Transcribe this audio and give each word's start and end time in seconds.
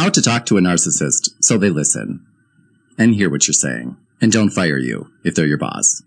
How 0.00 0.08
to 0.08 0.22
talk 0.22 0.46
to 0.46 0.56
a 0.56 0.62
narcissist 0.62 1.28
so 1.42 1.58
they 1.58 1.68
listen 1.68 2.24
and 2.96 3.14
hear 3.14 3.28
what 3.28 3.46
you're 3.46 3.52
saying 3.52 3.98
and 4.22 4.32
don't 4.32 4.48
fire 4.48 4.78
you 4.78 5.10
if 5.24 5.34
they're 5.34 5.44
your 5.44 5.58
boss. 5.58 6.02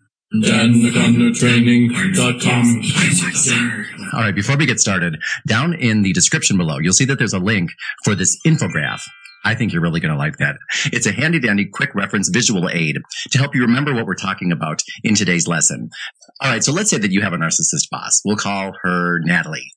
All 4.11 4.21
right, 4.21 4.33
before 4.33 4.57
we 4.57 4.65
get 4.65 4.79
started, 4.79 5.21
down 5.45 5.75
in 5.75 6.01
the 6.01 6.11
description 6.11 6.57
below, 6.57 6.79
you'll 6.79 6.93
see 6.93 7.05
that 7.05 7.19
there's 7.19 7.35
a 7.35 7.39
link 7.39 7.69
for 8.03 8.15
this 8.15 8.35
infograph. 8.47 9.03
I 9.45 9.53
think 9.53 9.71
you're 9.71 9.83
really 9.83 9.99
going 9.99 10.11
to 10.11 10.17
like 10.17 10.37
that. 10.37 10.55
It's 10.85 11.05
a 11.05 11.11
handy 11.11 11.39
dandy 11.39 11.69
quick 11.71 11.93
reference 11.93 12.29
visual 12.29 12.67
aid 12.69 12.97
to 13.29 13.37
help 13.37 13.53
you 13.53 13.61
remember 13.61 13.93
what 13.93 14.07
we're 14.07 14.15
talking 14.15 14.51
about 14.51 14.81
in 15.03 15.13
today's 15.13 15.47
lesson. 15.47 15.91
All 16.41 16.49
right, 16.49 16.63
so 16.63 16.71
let's 16.71 16.89
say 16.89 16.97
that 16.97 17.11
you 17.11 17.21
have 17.21 17.33
a 17.33 17.37
narcissist 17.37 17.91
boss. 17.91 18.23
We'll 18.25 18.37
call 18.37 18.73
her 18.81 19.19
Natalie. 19.19 19.71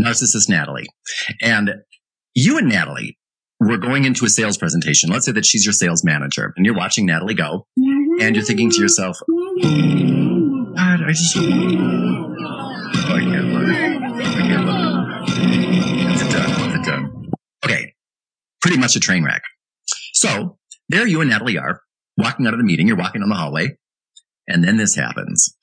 Narcissist 0.00 0.48
Natalie. 0.48 0.86
And 1.42 1.74
you 2.36 2.58
and 2.58 2.68
Natalie 2.68 3.18
were 3.58 3.78
going 3.78 4.04
into 4.04 4.26
a 4.26 4.28
sales 4.28 4.58
presentation. 4.58 5.10
Let's 5.10 5.24
say 5.24 5.32
that 5.32 5.46
she's 5.46 5.64
your 5.64 5.72
sales 5.72 6.04
manager 6.04 6.52
and 6.56 6.66
you're 6.66 6.76
watching 6.76 7.06
Natalie 7.06 7.34
go 7.34 7.66
and 7.76 8.36
you're 8.36 8.44
thinking 8.44 8.70
to 8.70 8.80
yourself, 8.80 9.18
God, 9.26 11.02
I 11.02 11.08
just, 11.08 11.36
I 11.36 11.40
can't. 11.40 12.36
I 13.08 14.40
can't 14.42 14.66
look. 14.66 14.86
Done? 16.30 16.78
It 16.78 16.84
done? 16.84 17.30
Okay. 17.64 17.94
Pretty 18.60 18.76
much 18.76 18.94
a 18.96 19.00
train 19.00 19.24
wreck. 19.24 19.40
So 20.12 20.58
there 20.90 21.06
you 21.06 21.22
and 21.22 21.30
Natalie 21.30 21.56
are 21.56 21.80
walking 22.18 22.46
out 22.46 22.52
of 22.52 22.58
the 22.58 22.64
meeting. 22.64 22.86
You're 22.86 22.98
walking 22.98 23.22
down 23.22 23.30
the 23.30 23.34
hallway 23.34 23.78
and 24.46 24.62
then 24.62 24.76
this 24.76 24.94
happens. 24.94 25.56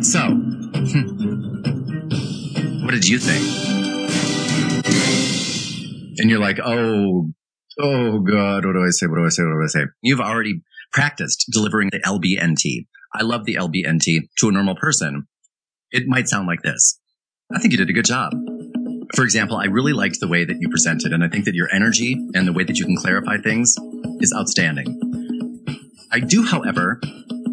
So, 0.00 0.20
hmm. 0.20 1.62
what 2.84 2.90
did 2.90 3.06
you 3.06 3.20
think? 3.20 3.93
And 4.84 6.30
you're 6.30 6.40
like, 6.40 6.58
oh, 6.64 7.30
oh 7.80 8.18
God, 8.20 8.64
what 8.64 8.72
do 8.72 8.84
I 8.84 8.90
say? 8.90 9.06
What 9.06 9.16
do 9.16 9.24
I 9.24 9.28
say? 9.28 9.42
What 9.42 9.52
do 9.52 9.62
I 9.62 9.66
say? 9.66 9.84
You've 10.02 10.20
already 10.20 10.62
practiced 10.92 11.46
delivering 11.50 11.90
the 11.90 12.00
LBNT. 12.00 12.86
I 13.14 13.22
love 13.22 13.44
the 13.44 13.54
LBNT 13.54 14.28
to 14.38 14.48
a 14.48 14.52
normal 14.52 14.76
person. 14.76 15.26
It 15.90 16.04
might 16.06 16.28
sound 16.28 16.46
like 16.46 16.62
this. 16.62 16.98
I 17.52 17.58
think 17.58 17.72
you 17.72 17.78
did 17.78 17.90
a 17.90 17.92
good 17.92 18.04
job. 18.04 18.32
For 19.14 19.22
example, 19.22 19.56
I 19.56 19.66
really 19.66 19.92
liked 19.92 20.18
the 20.20 20.28
way 20.28 20.44
that 20.44 20.56
you 20.58 20.68
presented, 20.68 21.12
and 21.12 21.22
I 21.22 21.28
think 21.28 21.44
that 21.44 21.54
your 21.54 21.68
energy 21.72 22.14
and 22.34 22.48
the 22.48 22.52
way 22.52 22.64
that 22.64 22.78
you 22.78 22.84
can 22.84 22.96
clarify 22.96 23.36
things 23.38 23.76
is 24.20 24.34
outstanding. 24.36 24.98
I 26.10 26.20
do, 26.20 26.42
however, 26.42 27.00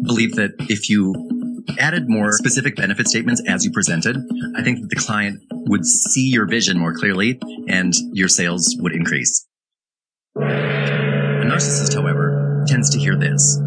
believe 0.02 0.34
that 0.36 0.52
if 0.68 0.88
you 0.88 1.14
added 1.78 2.08
more 2.08 2.32
specific 2.32 2.74
benefit 2.76 3.06
statements 3.06 3.42
as 3.46 3.64
you 3.64 3.70
presented, 3.70 4.16
I 4.56 4.62
think 4.62 4.80
that 4.80 4.88
the 4.88 4.96
client 4.96 5.40
would 5.66 5.84
see 5.86 6.28
your 6.28 6.46
vision 6.46 6.78
more 6.78 6.94
clearly 6.94 7.38
and 7.68 7.92
your 8.12 8.28
sales 8.28 8.76
would 8.80 8.92
increase. 8.92 9.46
A 10.36 10.40
narcissist, 10.40 11.94
however, 11.94 12.64
tends 12.66 12.90
to 12.90 12.98
hear 12.98 13.16
this. 13.16 13.61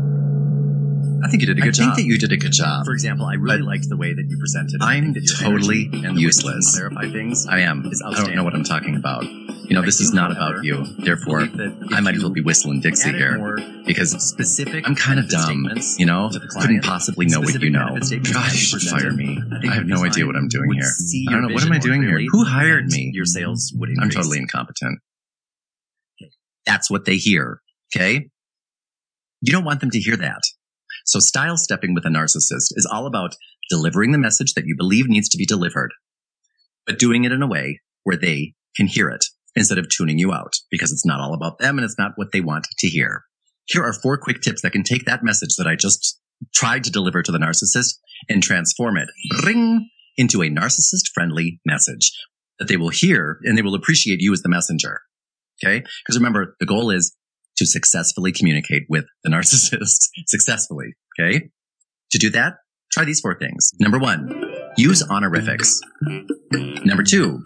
I 1.26 1.30
think 1.30 1.42
you 1.42 1.48
did 1.48 1.58
a 1.58 1.62
good 1.62 1.74
job. 1.74 1.84
I 1.84 1.88
job. 1.88 1.96
think 1.96 2.08
that 2.08 2.14
you 2.14 2.20
did 2.20 2.32
a 2.32 2.38
good 2.38 2.52
job. 2.52 2.86
For 2.86 2.94
example, 2.94 3.26
I 3.26 3.34
really 3.34 3.60
But 3.60 3.66
liked 3.66 3.90
the 3.90 3.98
way 3.98 4.14
that 4.14 4.26
you 4.30 4.38
presented. 4.38 4.82
I'm 4.82 5.14
think 5.14 5.16
that 5.16 5.24
your 5.24 5.38
totally 5.38 5.90
and 5.92 6.20
useless. 6.20 6.78
Clarify 6.78 7.12
things. 7.12 7.48
I 7.48 7.60
am. 7.62 7.90
I 8.06 8.14
don't 8.14 8.36
know 8.36 8.44
what 8.44 8.54
I'm 8.54 8.64
talking 8.64 8.96
about. 8.96 9.24
You 9.24 9.74
know, 9.74 9.82
I 9.82 9.86
this 9.86 10.00
is 10.00 10.14
not 10.14 10.32
about 10.32 10.64
you. 10.64 10.86
Therefore, 11.00 11.40
believe 11.40 11.58
that 11.58 11.88
if 11.88 11.94
I 11.94 12.00
might 12.00 12.16
as 12.16 12.22
well 12.22 12.32
be 12.32 12.42
whistling 12.42 12.82
Dixie 12.82 13.12
here 13.12 13.58
because 13.86 14.12
specific. 14.12 14.88
I'm 14.88 14.96
kind 14.96 15.20
of 15.20 15.28
dumb. 15.28 15.68
You 15.98 16.06
know, 16.06 16.30
the 16.30 16.40
couldn't 16.40 16.84
possibly 16.84 17.26
know 17.26 17.42
what 17.42 17.60
you 17.60 17.70
know. 17.72 17.98
God, 17.98 18.52
you 18.52 18.58
should 18.58 18.82
fire 18.82 19.12
me. 19.12 19.42
I 19.52 19.68
I 19.68 19.74
have 19.74 19.88
no 19.88 20.06
idea 20.06 20.28
what 20.28 20.36
I'm 20.36 20.48
doing 20.48 20.74
here. 20.74 20.92
I 21.30 21.32
don't 21.32 21.48
know 21.48 21.54
what 21.54 21.64
am 21.64 21.72
I 21.72 21.80
doing 21.80 22.04
here. 22.04 22.20
Who 22.30 22.46
hired 22.46 22.86
me? 22.86 23.12
Your 23.14 23.26
sales 23.26 23.74
would 23.76 23.90
increase. 23.90 24.06
I'm 24.06 24.12
totally 24.12 24.38
incompetent. 24.38 25.00
That's 26.66 26.90
what 26.90 27.06
they 27.06 27.18
hear. 27.18 27.62
Okay. 27.96 28.30
You 29.42 29.52
don't 29.52 29.64
want 29.64 29.82
them 29.82 29.92
to 29.92 30.00
hear 30.00 30.18
that. 30.18 30.42
So 31.06 31.20
style 31.20 31.58
stepping 31.58 31.94
with 31.94 32.06
a 32.06 32.10
narcissist 32.10 32.74
is 32.76 32.90
all 32.92 33.06
about 33.06 33.36
delivering 33.70 34.12
the 34.12 34.18
message 34.18 34.54
that 34.54 34.66
you 34.66 34.76
believe 34.78 35.08
needs 35.08 35.30
to 35.30 35.38
be 35.38 35.46
delivered, 35.46 35.92
but 36.86 37.00
doing 37.00 37.24
it 37.24 37.32
in 37.32 37.42
a 37.42 37.48
way 37.48 37.82
where 38.04 38.18
they 38.18 38.54
can 38.76 38.88
hear 38.88 39.10
it 39.10 39.26
instead 39.56 39.78
of 39.78 39.88
tuning 39.88 40.20
you 40.20 40.34
out 40.34 40.54
because 40.70 40.92
it's 40.92 41.06
not 41.06 41.20
all 41.20 41.34
about 41.34 41.60
them 41.60 41.78
and 41.78 41.86
it's 41.86 41.98
not 41.98 42.12
what 42.16 42.32
they 42.32 42.42
want 42.42 42.68
to 42.80 42.88
hear. 42.88 43.24
Here 43.66 43.84
are 43.84 43.94
four 43.94 44.18
quick 44.18 44.42
tips 44.42 44.62
that 44.62 44.74
can 44.74 44.84
take 44.84 45.06
that 45.06 45.24
message 45.24 45.56
that 45.58 45.68
I 45.68 45.76
just 45.76 46.20
tried 46.54 46.84
to 46.84 46.92
deliver 46.92 47.24
to 47.24 47.32
the 47.32 47.38
narcissist 47.38 47.96
and 48.30 48.44
transform 48.44 48.98
it 48.98 49.10
bring 49.42 49.90
into 50.18 50.42
a 50.42 50.50
narcissist 50.50 51.10
friendly 51.14 51.60
message 51.66 52.12
that 52.60 52.68
they 52.68 52.78
will 52.78 52.90
hear 52.90 53.40
and 53.44 53.58
they 53.58 53.62
will 53.62 53.76
appreciate 53.76 54.22
you 54.22 54.34
as 54.34 54.42
the 54.42 54.50
messenger. 54.50 55.02
Okay. 55.64 55.80
Because 55.80 56.18
remember, 56.18 56.56
the 56.60 56.66
goal 56.66 56.90
is 56.90 57.16
to 57.58 57.66
successfully 57.66 58.32
communicate 58.32 58.84
with 58.90 59.06
the 59.24 59.30
narcissist 59.34 60.10
successfully. 60.28 60.96
Okay. 61.20 61.50
To 62.12 62.18
do 62.18 62.30
that, 62.32 62.56
try 62.92 63.04
these 63.04 63.20
four 63.20 63.38
things. 63.38 63.72
Number 63.80 64.00
one, 64.00 64.32
use 64.78 65.04
honorifics. 65.04 65.82
Number 66.52 67.04
two, 67.04 67.44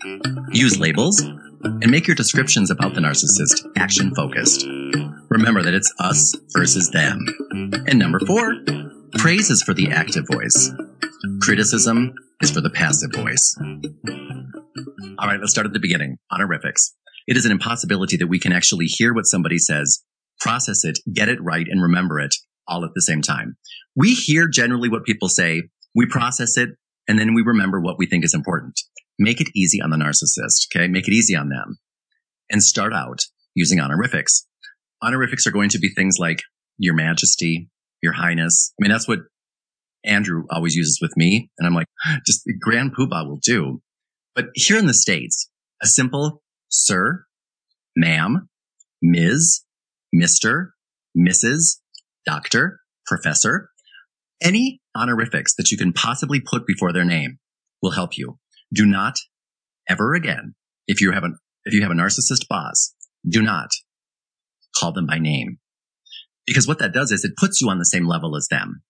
use 0.51 0.79
labels 0.79 1.21
and 1.21 1.89
make 1.89 2.07
your 2.07 2.15
descriptions 2.15 2.71
about 2.71 2.93
the 2.93 3.01
narcissist 3.01 3.65
action 3.77 4.13
focused. 4.15 4.65
Remember 5.29 5.61
that 5.61 5.73
it's 5.73 5.93
us 5.99 6.35
versus 6.55 6.91
them. 6.91 7.25
And 7.87 7.99
number 7.99 8.19
four, 8.25 8.55
praise 9.17 9.49
is 9.49 9.61
for 9.63 9.73
the 9.73 9.89
active 9.89 10.25
voice. 10.31 10.71
Criticism 11.41 12.13
is 12.41 12.51
for 12.51 12.61
the 12.61 12.69
passive 12.69 13.11
voice. 13.13 13.55
All 15.19 15.27
right, 15.27 15.39
let's 15.39 15.51
start 15.51 15.67
at 15.67 15.73
the 15.73 15.79
beginning. 15.79 16.17
Honorifics. 16.31 16.95
It 17.27 17.37
is 17.37 17.45
an 17.45 17.51
impossibility 17.51 18.17
that 18.17 18.27
we 18.27 18.39
can 18.39 18.51
actually 18.51 18.85
hear 18.85 19.13
what 19.13 19.25
somebody 19.25 19.57
says, 19.57 20.03
process 20.39 20.83
it, 20.83 20.99
get 21.13 21.29
it 21.29 21.41
right, 21.41 21.67
and 21.69 21.81
remember 21.81 22.19
it 22.19 22.35
all 22.67 22.85
at 22.85 22.91
the 22.95 23.01
same 23.01 23.21
time. 23.21 23.57
We 23.95 24.13
hear 24.13 24.47
generally 24.47 24.89
what 24.89 25.05
people 25.05 25.27
say, 25.27 25.63
we 25.95 26.05
process 26.05 26.57
it, 26.57 26.69
and 27.07 27.17
then 27.17 27.33
we 27.33 27.41
remember 27.41 27.81
what 27.81 27.97
we 27.97 28.05
think 28.05 28.23
is 28.23 28.33
important. 28.33 28.79
Make 29.17 29.41
it 29.41 29.49
easy 29.55 29.81
on 29.81 29.89
the 29.89 29.97
narcissist, 29.97 30.67
okay? 30.73 30.87
Make 30.87 31.07
it 31.07 31.13
easy 31.13 31.35
on 31.35 31.49
them. 31.49 31.79
And 32.49 32.63
start 32.63 32.93
out 32.93 33.21
using 33.55 33.79
honorifics. 33.79 34.45
Honorifics 35.03 35.45
are 35.45 35.51
going 35.51 35.69
to 35.69 35.79
be 35.79 35.89
things 35.89 36.17
like 36.19 36.41
Your 36.77 36.93
Majesty, 36.95 37.69
Your 38.01 38.13
Highness. 38.13 38.73
I 38.79 38.83
mean, 38.83 38.91
that's 38.91 39.07
what 39.07 39.19
Andrew 40.05 40.43
always 40.49 40.75
uses 40.75 40.99
with 41.01 41.11
me. 41.17 41.49
And 41.57 41.67
I'm 41.67 41.73
like, 41.73 41.87
just 42.25 42.43
Grand 42.61 42.95
Poobah 42.95 43.27
will 43.27 43.39
do. 43.41 43.81
But 44.35 44.47
here 44.53 44.77
in 44.77 44.85
the 44.85 44.93
States, 44.93 45.49
a 45.81 45.87
simple 45.87 46.41
sir, 46.69 47.25
ma'am, 47.95 48.49
Ms., 49.01 49.61
Mr., 50.15 50.69
Mrs., 51.17 51.77
doctor, 52.25 52.79
professor, 53.05 53.69
any 54.41 54.81
honorifics 54.95 55.55
that 55.55 55.71
you 55.71 55.77
can 55.77 55.93
possibly 55.93 56.39
put 56.39 56.65
before 56.65 56.93
their 56.93 57.05
name 57.05 57.39
will 57.81 57.91
help 57.91 58.17
you. 58.17 58.39
Do 58.73 58.85
not 58.85 59.17
ever 59.87 60.13
again, 60.13 60.55
if 60.87 61.01
you 61.01 61.11
have 61.11 61.23
an, 61.23 61.37
if 61.65 61.73
you 61.73 61.81
have 61.81 61.91
a 61.91 61.95
narcissist 61.95 62.47
boss, 62.49 62.93
do 63.27 63.41
not 63.41 63.69
call 64.75 64.91
them 64.91 65.07
by 65.07 65.19
name. 65.19 65.57
Because 66.45 66.67
what 66.67 66.79
that 66.79 66.93
does 66.93 67.11
is 67.11 67.23
it 67.23 67.37
puts 67.37 67.61
you 67.61 67.69
on 67.69 67.79
the 67.79 67.85
same 67.85 68.07
level 68.07 68.35
as 68.35 68.47
them. 68.49 68.81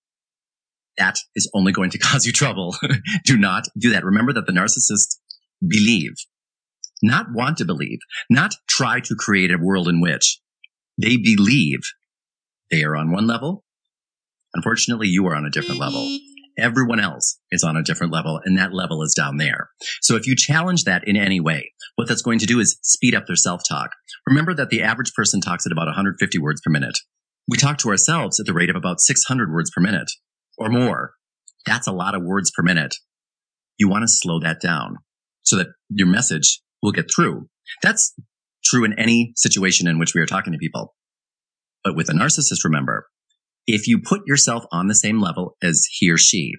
That 0.97 1.17
is 1.35 1.49
only 1.53 1.71
going 1.71 1.89
to 1.91 1.97
cause 1.99 2.25
you 2.25 2.31
trouble. 2.31 2.75
do 3.25 3.37
not 3.37 3.67
do 3.77 3.91
that. 3.91 4.03
Remember 4.03 4.33
that 4.33 4.45
the 4.45 4.53
narcissists 4.53 5.17
believe, 5.65 6.13
not 7.01 7.27
want 7.33 7.57
to 7.57 7.65
believe, 7.65 7.99
not 8.29 8.53
try 8.67 8.99
to 9.01 9.15
create 9.15 9.51
a 9.51 9.57
world 9.57 9.87
in 9.87 10.01
which 10.01 10.39
they 11.01 11.17
believe 11.17 11.79
they 12.71 12.83
are 12.83 12.95
on 12.95 13.11
one 13.11 13.27
level. 13.27 13.63
Unfortunately, 14.53 15.07
you 15.07 15.25
are 15.27 15.35
on 15.35 15.45
a 15.45 15.49
different 15.49 15.79
level. 15.79 16.17
Everyone 16.57 16.99
else 16.99 17.39
is 17.51 17.63
on 17.63 17.77
a 17.77 17.83
different 17.83 18.11
level 18.11 18.41
and 18.43 18.57
that 18.57 18.73
level 18.73 19.01
is 19.01 19.13
down 19.15 19.37
there. 19.37 19.69
So 20.01 20.15
if 20.15 20.27
you 20.27 20.35
challenge 20.35 20.83
that 20.83 21.07
in 21.07 21.15
any 21.15 21.39
way, 21.39 21.71
what 21.95 22.07
that's 22.07 22.21
going 22.21 22.39
to 22.39 22.45
do 22.45 22.59
is 22.59 22.77
speed 22.81 23.15
up 23.15 23.27
their 23.27 23.35
self-talk. 23.35 23.91
Remember 24.27 24.53
that 24.53 24.69
the 24.69 24.81
average 24.81 25.13
person 25.13 25.39
talks 25.39 25.65
at 25.65 25.71
about 25.71 25.87
150 25.87 26.37
words 26.39 26.61
per 26.63 26.71
minute. 26.71 26.97
We 27.47 27.57
talk 27.57 27.77
to 27.79 27.89
ourselves 27.89 28.39
at 28.39 28.45
the 28.45 28.53
rate 28.53 28.69
of 28.69 28.75
about 28.75 28.99
600 28.99 29.51
words 29.51 29.71
per 29.73 29.81
minute 29.81 30.11
or 30.57 30.69
more. 30.69 31.13
That's 31.65 31.87
a 31.87 31.93
lot 31.93 32.15
of 32.15 32.23
words 32.23 32.51
per 32.55 32.63
minute. 32.63 32.95
You 33.77 33.87
want 33.87 34.03
to 34.03 34.07
slow 34.07 34.39
that 34.41 34.61
down 34.61 34.97
so 35.43 35.55
that 35.57 35.67
your 35.89 36.07
message 36.07 36.61
will 36.81 36.91
get 36.91 37.09
through. 37.13 37.47
That's 37.81 38.13
true 38.63 38.83
in 38.83 38.97
any 38.99 39.33
situation 39.35 39.87
in 39.87 39.99
which 39.99 40.13
we 40.13 40.21
are 40.21 40.25
talking 40.25 40.53
to 40.53 40.59
people. 40.59 40.95
But 41.83 41.95
with 41.95 42.09
a 42.09 42.13
narcissist, 42.13 42.63
remember, 42.63 43.07
if 43.65 43.87
you 43.87 43.99
put 43.99 44.21
yourself 44.25 44.65
on 44.71 44.87
the 44.87 44.95
same 44.95 45.21
level 45.21 45.55
as 45.61 45.85
he 45.91 46.09
or 46.09 46.17
she, 46.17 46.53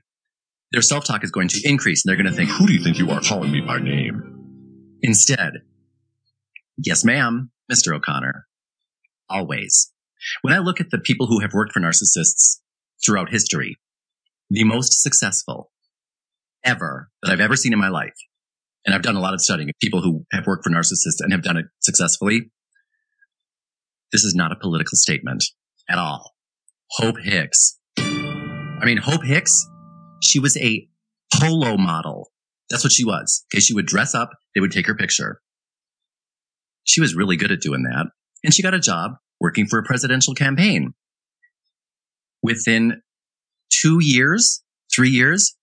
their 0.73 0.83
self-talk 0.83 1.25
is 1.25 1.31
going 1.31 1.49
to 1.49 1.61
increase 1.69 2.05
and 2.05 2.11
they're 2.11 2.23
going 2.23 2.31
to 2.31 2.37
think, 2.37 2.51
Who 2.51 2.67
do 2.67 2.73
you 2.73 2.83
think 2.83 2.99
you 2.99 3.11
are 3.11 3.21
calling 3.21 3.51
me 3.53 3.61
by 3.61 3.79
name? 3.79 4.37
instead, 5.03 5.55
yes, 6.77 7.05
ma'am, 7.05 7.51
Mr. 7.73 7.95
O'Connor. 7.95 8.47
Always. 9.29 9.93
When 10.43 10.53
I 10.53 10.59
look 10.59 10.81
at 10.81 10.91
the 10.91 10.99
people 10.99 11.27
who 11.27 11.41
have 11.41 11.55
worked 11.55 11.73
for 11.73 11.81
narcissists 11.81 12.61
throughout 13.05 13.31
history, 13.31 13.79
the 14.51 14.65
most 14.65 15.03
successful 15.03 15.71
ever 16.65 17.09
that 17.23 17.33
I've 17.33 17.41
ever 17.41 17.57
seen 17.57 17.73
in 17.73 17.79
my 17.79 17.89
life 17.89 18.13
and 18.85 18.95
I've 18.95 19.03
done 19.03 19.17
a 19.17 19.21
lot 19.21 19.35
of 19.35 19.41
studying 19.41 19.69
of 19.69 19.75
people 19.81 20.03
who 20.03 20.25
have 20.33 20.47
worked 20.47 20.65
for 20.65 20.71
narcissists 20.71 21.21
and 21.21 21.33
have 21.33 21.43
done 21.43 21.57
it 21.57 21.67
successfully. 21.81 22.51
This 24.13 24.25
is 24.25 24.35
not 24.35 24.53
a 24.53 24.57
political 24.57 24.97
statement 24.97 25.45
at 25.89 25.99
all. 25.99 26.33
Hope 26.93 27.17
Hicks. 27.23 27.79
I 27.99 28.83
mean, 28.85 28.97
Hope 28.97 29.25
Hicks, 29.25 29.67
she 30.23 30.41
was 30.41 30.57
a 30.57 30.89
polo 31.35 31.77
model. 31.77 32.31
That's 32.71 32.85
what 32.85 32.93
she 32.93 33.05
was. 33.05 33.45
Okay. 33.53 33.61
She 33.61 33.75
would 33.75 33.87
dress 33.87 34.15
up. 34.15 34.31
They 34.55 34.61
would 34.61 34.73
take 34.73 34.87
her 34.87 34.95
picture. 34.95 35.41
She 36.85 37.01
was 37.01 37.15
really 37.15 37.37
good 37.37 37.53
at 37.53 37.61
doing 37.61 37.83
that. 37.83 38.07
And 38.43 38.55
she 38.55 38.63
got 38.63 38.75
a 38.75 38.81
job 38.81 39.13
working 39.41 39.67
for 39.67 39.79
a 39.79 39.85
presidential 39.85 40.35
campaign. 40.35 40.95
Within 42.43 43.03
two 43.71 43.99
years, 44.01 44.63
three 44.93 45.11
years, 45.11 45.57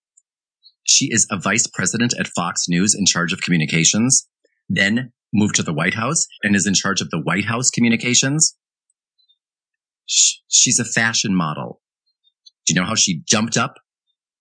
she 0.88 1.08
is 1.10 1.26
a 1.30 1.38
vice 1.38 1.66
president 1.66 2.14
at 2.18 2.28
Fox 2.28 2.64
News 2.68 2.94
in 2.94 3.04
charge 3.04 3.32
of 3.32 3.42
communications, 3.42 4.26
then 4.68 5.12
moved 5.32 5.56
to 5.56 5.62
the 5.62 5.72
White 5.72 5.94
House 5.94 6.26
and 6.42 6.56
is 6.56 6.66
in 6.66 6.74
charge 6.74 7.00
of 7.00 7.10
the 7.10 7.20
White 7.20 7.44
House 7.44 7.70
communications. 7.70 8.56
She's 10.06 10.78
a 10.78 10.84
fashion 10.84 11.34
model. 11.34 11.80
Do 12.66 12.72
you 12.72 12.80
know 12.80 12.86
how 12.86 12.94
she 12.94 13.22
jumped 13.26 13.56
up 13.56 13.74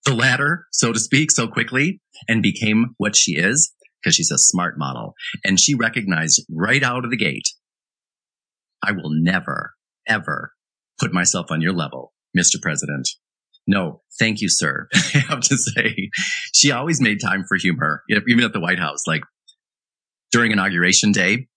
the 0.06 0.16
ladder, 0.16 0.66
so 0.72 0.94
to 0.94 1.00
speak, 1.00 1.32
so 1.32 1.48
quickly 1.48 2.02
and 2.30 2.42
became 2.42 2.96
what 2.98 3.16
she 3.16 3.34
is? 3.34 3.74
Because 4.02 4.16
she's 4.16 4.32
a 4.32 4.38
smart 4.38 4.76
model. 4.78 5.16
And 5.44 5.60
she 5.60 5.76
recognized 5.76 6.46
right 6.50 6.84
out 6.84 7.04
of 7.04 7.12
the 7.12 7.18
gate, 7.18 7.50
I 8.82 8.94
will 8.94 9.10
never, 9.12 9.74
ever 10.08 10.54
put 11.00 11.12
myself 11.12 11.48
on 11.50 11.62
your 11.62 11.74
level, 11.74 12.14
Mr. 12.38 12.62
President. 12.62 13.10
No, 13.68 14.02
thank 14.18 14.42
you, 14.42 14.48
sir. 14.50 14.88
I 14.96 15.19
have 15.30 15.42
to 15.42 15.58
say, 15.58 16.10
she 16.54 16.72
always 16.72 17.02
made 17.02 17.19
time 17.19 17.44
for 17.48 17.58
humor, 17.58 18.04
even 18.10 18.44
at 18.44 18.54
the 18.54 18.62
White 18.62 18.80
House. 18.80 19.02
Like 19.06 19.24
during 20.31 20.52
inauguration 20.52 21.12
day, 21.12 21.48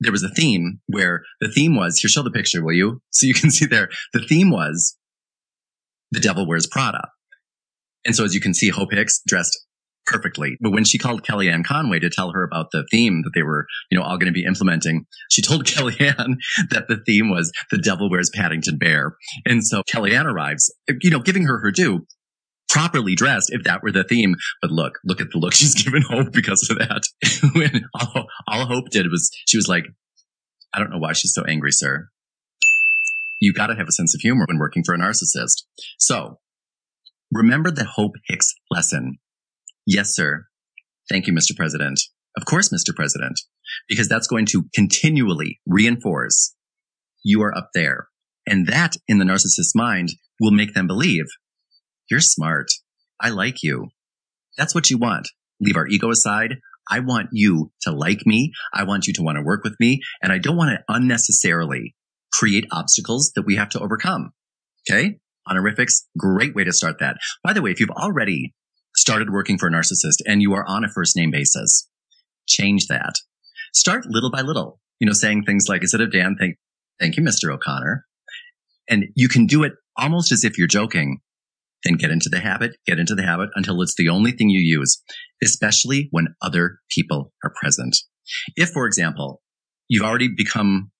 there 0.00 0.12
was 0.12 0.22
a 0.22 0.30
theme 0.30 0.80
where 0.86 1.22
the 1.40 1.50
theme 1.50 1.76
was, 1.76 1.98
here, 1.98 2.08
show 2.08 2.22
the 2.22 2.30
picture, 2.30 2.64
will 2.64 2.72
you? 2.72 3.00
So 3.10 3.26
you 3.26 3.34
can 3.34 3.50
see 3.50 3.66
there, 3.66 3.88
the 4.12 4.24
theme 4.26 4.50
was 4.50 4.96
the 6.10 6.20
devil 6.20 6.46
wears 6.46 6.66
Prada. 6.66 7.08
And 8.04 8.16
so 8.16 8.24
as 8.24 8.34
you 8.34 8.40
can 8.40 8.54
see, 8.54 8.68
Hope 8.70 8.92
Hicks 8.92 9.22
dressed 9.26 9.58
perfectly. 10.06 10.56
But 10.60 10.72
when 10.72 10.84
she 10.84 10.98
called 10.98 11.22
Kellyanne 11.22 11.64
Conway 11.64 11.98
to 12.00 12.10
tell 12.10 12.32
her 12.32 12.42
about 12.42 12.70
the 12.72 12.86
theme 12.90 13.22
that 13.22 13.32
they 13.34 13.42
were, 13.42 13.66
you 13.90 13.98
know, 13.98 14.04
all 14.04 14.18
going 14.18 14.32
to 14.32 14.32
be 14.32 14.44
implementing, 14.44 15.06
she 15.30 15.42
told 15.42 15.64
Kellyanne 15.66 16.36
that 16.70 16.86
the 16.88 17.02
theme 17.06 17.30
was 17.30 17.52
the 17.70 17.78
devil 17.78 18.10
wears 18.10 18.30
Paddington 18.34 18.78
Bear. 18.78 19.16
And 19.46 19.64
so 19.64 19.82
Kellyanne 19.82 20.26
arrives, 20.26 20.72
you 21.00 21.10
know, 21.10 21.20
giving 21.20 21.44
her 21.44 21.60
her 21.60 21.70
due, 21.70 22.06
properly 22.68 23.14
dressed 23.14 23.50
if 23.52 23.64
that 23.64 23.82
were 23.82 23.92
the 23.92 24.04
theme. 24.04 24.34
But 24.60 24.70
look, 24.70 24.98
look 25.04 25.20
at 25.20 25.30
the 25.30 25.38
look 25.38 25.52
she's 25.54 25.80
given 25.80 26.02
Hope 26.02 26.32
because 26.32 26.68
of 26.70 26.78
that. 26.78 27.02
when 27.54 27.84
all, 27.94 28.26
all 28.48 28.66
Hope 28.66 28.90
did 28.90 29.10
was 29.10 29.30
she 29.46 29.56
was 29.56 29.68
like, 29.68 29.86
I 30.74 30.78
don't 30.78 30.90
know 30.90 30.98
why 30.98 31.12
she's 31.12 31.34
so 31.34 31.44
angry, 31.44 31.70
sir. 31.70 32.08
You 33.40 33.52
got 33.52 33.66
to 33.66 33.74
have 33.74 33.88
a 33.88 33.92
sense 33.92 34.14
of 34.14 34.20
humor 34.20 34.46
when 34.48 34.58
working 34.58 34.84
for 34.84 34.94
a 34.94 34.98
narcissist. 34.98 35.64
So 35.98 36.38
remember 37.30 37.70
the 37.70 37.84
Hope 37.84 38.12
Hicks 38.26 38.54
lesson. 38.70 39.18
Yes, 39.86 40.14
sir. 40.14 40.46
Thank 41.08 41.26
you, 41.26 41.32
Mr. 41.32 41.56
President. 41.56 42.00
Of 42.36 42.44
course, 42.44 42.70
Mr. 42.70 42.94
President, 42.94 43.40
because 43.88 44.08
that's 44.08 44.26
going 44.26 44.46
to 44.46 44.64
continually 44.74 45.60
reinforce 45.66 46.54
you 47.24 47.42
are 47.42 47.56
up 47.56 47.70
there. 47.74 48.08
And 48.46 48.66
that 48.66 48.96
in 49.06 49.18
the 49.18 49.24
narcissist's 49.24 49.74
mind 49.74 50.10
will 50.40 50.50
make 50.50 50.74
them 50.74 50.86
believe 50.86 51.26
you're 52.10 52.20
smart. 52.20 52.68
I 53.20 53.30
like 53.30 53.62
you. 53.62 53.88
That's 54.58 54.74
what 54.74 54.90
you 54.90 54.98
want. 54.98 55.28
Leave 55.60 55.76
our 55.76 55.86
ego 55.86 56.10
aside. 56.10 56.56
I 56.90 57.00
want 57.00 57.28
you 57.32 57.70
to 57.82 57.92
like 57.92 58.26
me. 58.26 58.52
I 58.74 58.84
want 58.84 59.06
you 59.06 59.12
to 59.14 59.22
want 59.22 59.36
to 59.36 59.42
work 59.42 59.62
with 59.62 59.76
me. 59.78 60.00
And 60.20 60.32
I 60.32 60.38
don't 60.38 60.56
want 60.56 60.70
to 60.70 60.84
unnecessarily 60.88 61.94
create 62.32 62.66
obstacles 62.72 63.32
that 63.36 63.46
we 63.46 63.56
have 63.56 63.68
to 63.70 63.80
overcome. 63.80 64.32
Okay. 64.90 65.18
Honorifics, 65.48 66.08
great 66.18 66.54
way 66.54 66.64
to 66.64 66.72
start 66.72 66.98
that. 67.00 67.16
By 67.44 67.52
the 67.52 67.62
way, 67.62 67.70
if 67.70 67.80
you've 67.80 67.90
already 67.90 68.54
started 69.02 69.30
working 69.30 69.58
for 69.58 69.66
a 69.66 69.70
narcissist 69.70 70.22
and 70.26 70.40
you 70.40 70.54
are 70.54 70.64
on 70.68 70.84
a 70.84 70.88
first 70.88 71.16
name 71.16 71.32
basis, 71.32 71.88
change 72.46 72.86
that. 72.86 73.16
Start 73.74 74.06
little 74.06 74.30
by 74.30 74.42
little, 74.42 74.78
you 75.00 75.06
know, 75.08 75.12
saying 75.12 75.42
things 75.42 75.66
like, 75.68 75.80
instead 75.82 76.00
of 76.00 76.12
Dan, 76.12 76.36
thank, 76.38 76.56
thank 77.00 77.16
you, 77.16 77.22
Mr. 77.22 77.52
O'Connor. 77.52 78.06
And 78.88 79.06
you 79.16 79.28
can 79.28 79.46
do 79.46 79.64
it 79.64 79.72
almost 79.96 80.30
as 80.30 80.44
if 80.44 80.56
you're 80.56 80.68
joking. 80.68 81.18
Then 81.82 81.94
get 81.94 82.12
into 82.12 82.28
the 82.28 82.38
habit, 82.38 82.76
get 82.86 83.00
into 83.00 83.16
the 83.16 83.24
habit 83.24 83.50
until 83.56 83.82
it's 83.82 83.96
the 83.96 84.08
only 84.08 84.30
thing 84.30 84.50
you 84.50 84.60
use, 84.60 85.02
especially 85.42 86.06
when 86.12 86.28
other 86.40 86.78
people 86.88 87.32
are 87.42 87.52
present. 87.60 87.96
If, 88.54 88.70
for 88.70 88.86
example, 88.86 89.42
you've 89.88 90.04
already 90.04 90.28
become, 90.28 90.92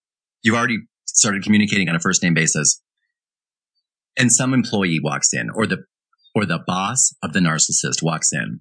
you've 0.42 0.56
already 0.56 0.78
started 1.06 1.44
communicating 1.44 1.88
on 1.88 1.94
a 1.94 2.00
first 2.00 2.20
name 2.20 2.34
basis 2.34 2.82
and 4.18 4.32
some 4.32 4.52
employee 4.52 4.98
walks 5.00 5.32
in 5.32 5.50
or 5.54 5.68
the 5.68 5.84
or 6.34 6.46
the 6.46 6.62
boss 6.66 7.14
of 7.22 7.32
the 7.32 7.40
narcissist 7.40 8.02
walks 8.02 8.32
in 8.32 8.60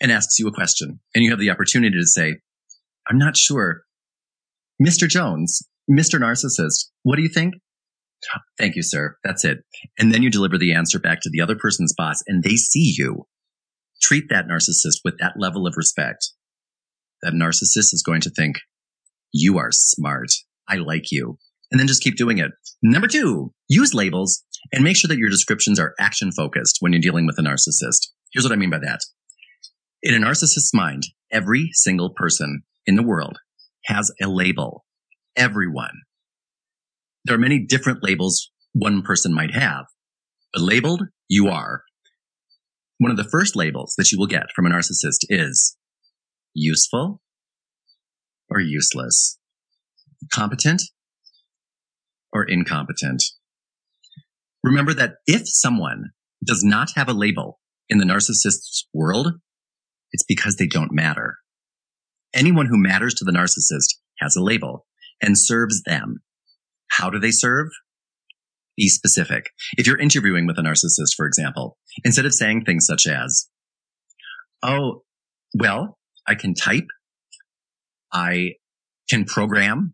and 0.00 0.10
asks 0.10 0.38
you 0.38 0.48
a 0.48 0.52
question 0.52 1.00
and 1.14 1.24
you 1.24 1.30
have 1.30 1.38
the 1.38 1.50
opportunity 1.50 1.96
to 1.98 2.06
say, 2.06 2.36
I'm 3.08 3.18
not 3.18 3.36
sure. 3.36 3.82
Mr. 4.82 5.08
Jones, 5.08 5.62
Mr. 5.90 6.18
Narcissist, 6.18 6.86
what 7.02 7.16
do 7.16 7.22
you 7.22 7.28
think? 7.28 7.54
Thank 8.58 8.76
you, 8.76 8.82
sir. 8.82 9.16
That's 9.24 9.44
it. 9.44 9.58
And 9.98 10.12
then 10.12 10.22
you 10.22 10.30
deliver 10.30 10.58
the 10.58 10.74
answer 10.74 10.98
back 10.98 11.20
to 11.22 11.30
the 11.30 11.40
other 11.40 11.56
person's 11.56 11.94
boss 11.96 12.22
and 12.26 12.42
they 12.42 12.56
see 12.56 12.94
you. 12.96 13.26
Treat 14.02 14.24
that 14.30 14.46
narcissist 14.46 15.00
with 15.04 15.18
that 15.18 15.34
level 15.36 15.66
of 15.66 15.74
respect. 15.76 16.30
That 17.22 17.34
narcissist 17.34 17.92
is 17.92 18.02
going 18.04 18.22
to 18.22 18.30
think, 18.30 18.56
you 19.32 19.58
are 19.58 19.70
smart. 19.70 20.28
I 20.68 20.76
like 20.76 21.10
you. 21.10 21.38
And 21.70 21.78
then 21.78 21.86
just 21.86 22.02
keep 22.02 22.16
doing 22.16 22.38
it. 22.38 22.50
Number 22.82 23.06
two, 23.06 23.52
use 23.70 23.94
labels 23.94 24.44
and 24.72 24.82
make 24.82 24.96
sure 24.96 25.08
that 25.08 25.18
your 25.18 25.30
descriptions 25.30 25.78
are 25.78 25.94
action 25.98 26.32
focused 26.32 26.78
when 26.80 26.92
you're 26.92 27.00
dealing 27.00 27.24
with 27.24 27.38
a 27.38 27.42
narcissist. 27.42 28.08
Here's 28.32 28.44
what 28.44 28.52
I 28.52 28.56
mean 28.56 28.70
by 28.70 28.80
that. 28.80 29.00
In 30.02 30.14
a 30.14 30.26
narcissist's 30.26 30.74
mind, 30.74 31.04
every 31.32 31.70
single 31.72 32.10
person 32.10 32.62
in 32.84 32.96
the 32.96 33.02
world 33.02 33.38
has 33.86 34.12
a 34.20 34.26
label. 34.26 34.84
Everyone. 35.36 36.02
There 37.24 37.36
are 37.36 37.38
many 37.38 37.64
different 37.64 38.02
labels 38.02 38.50
one 38.72 39.02
person 39.02 39.32
might 39.32 39.54
have, 39.54 39.84
but 40.52 40.62
labeled, 40.62 41.02
you 41.28 41.48
are. 41.48 41.82
One 42.98 43.10
of 43.10 43.16
the 43.16 43.28
first 43.30 43.54
labels 43.54 43.94
that 43.98 44.10
you 44.10 44.18
will 44.18 44.26
get 44.26 44.46
from 44.54 44.66
a 44.66 44.70
narcissist 44.70 45.26
is 45.28 45.76
useful 46.54 47.20
or 48.48 48.60
useless, 48.60 49.38
competent 50.32 50.82
or 52.32 52.44
incompetent. 52.44 53.22
Remember 54.62 54.94
that 54.94 55.14
if 55.26 55.42
someone 55.44 56.10
does 56.44 56.62
not 56.62 56.90
have 56.96 57.08
a 57.08 57.14
label 57.14 57.60
in 57.88 57.98
the 57.98 58.04
narcissist's 58.04 58.86
world, 58.92 59.34
it's 60.12 60.24
because 60.26 60.56
they 60.56 60.66
don't 60.66 60.92
matter. 60.92 61.38
Anyone 62.34 62.66
who 62.66 62.76
matters 62.76 63.14
to 63.14 63.24
the 63.24 63.32
narcissist 63.32 63.96
has 64.20 64.36
a 64.36 64.42
label 64.42 64.86
and 65.20 65.36
serves 65.36 65.82
them. 65.82 66.22
How 66.90 67.10
do 67.10 67.18
they 67.18 67.30
serve? 67.30 67.68
Be 68.76 68.88
specific. 68.88 69.50
If 69.76 69.86
you're 69.86 69.98
interviewing 69.98 70.46
with 70.46 70.58
a 70.58 70.62
narcissist, 70.62 71.14
for 71.16 71.26
example, 71.26 71.76
instead 72.04 72.26
of 72.26 72.34
saying 72.34 72.64
things 72.64 72.86
such 72.86 73.06
as, 73.06 73.48
Oh, 74.62 75.02
well, 75.58 75.98
I 76.26 76.34
can 76.34 76.54
type. 76.54 76.86
I 78.12 78.52
can 79.08 79.24
program. 79.24 79.92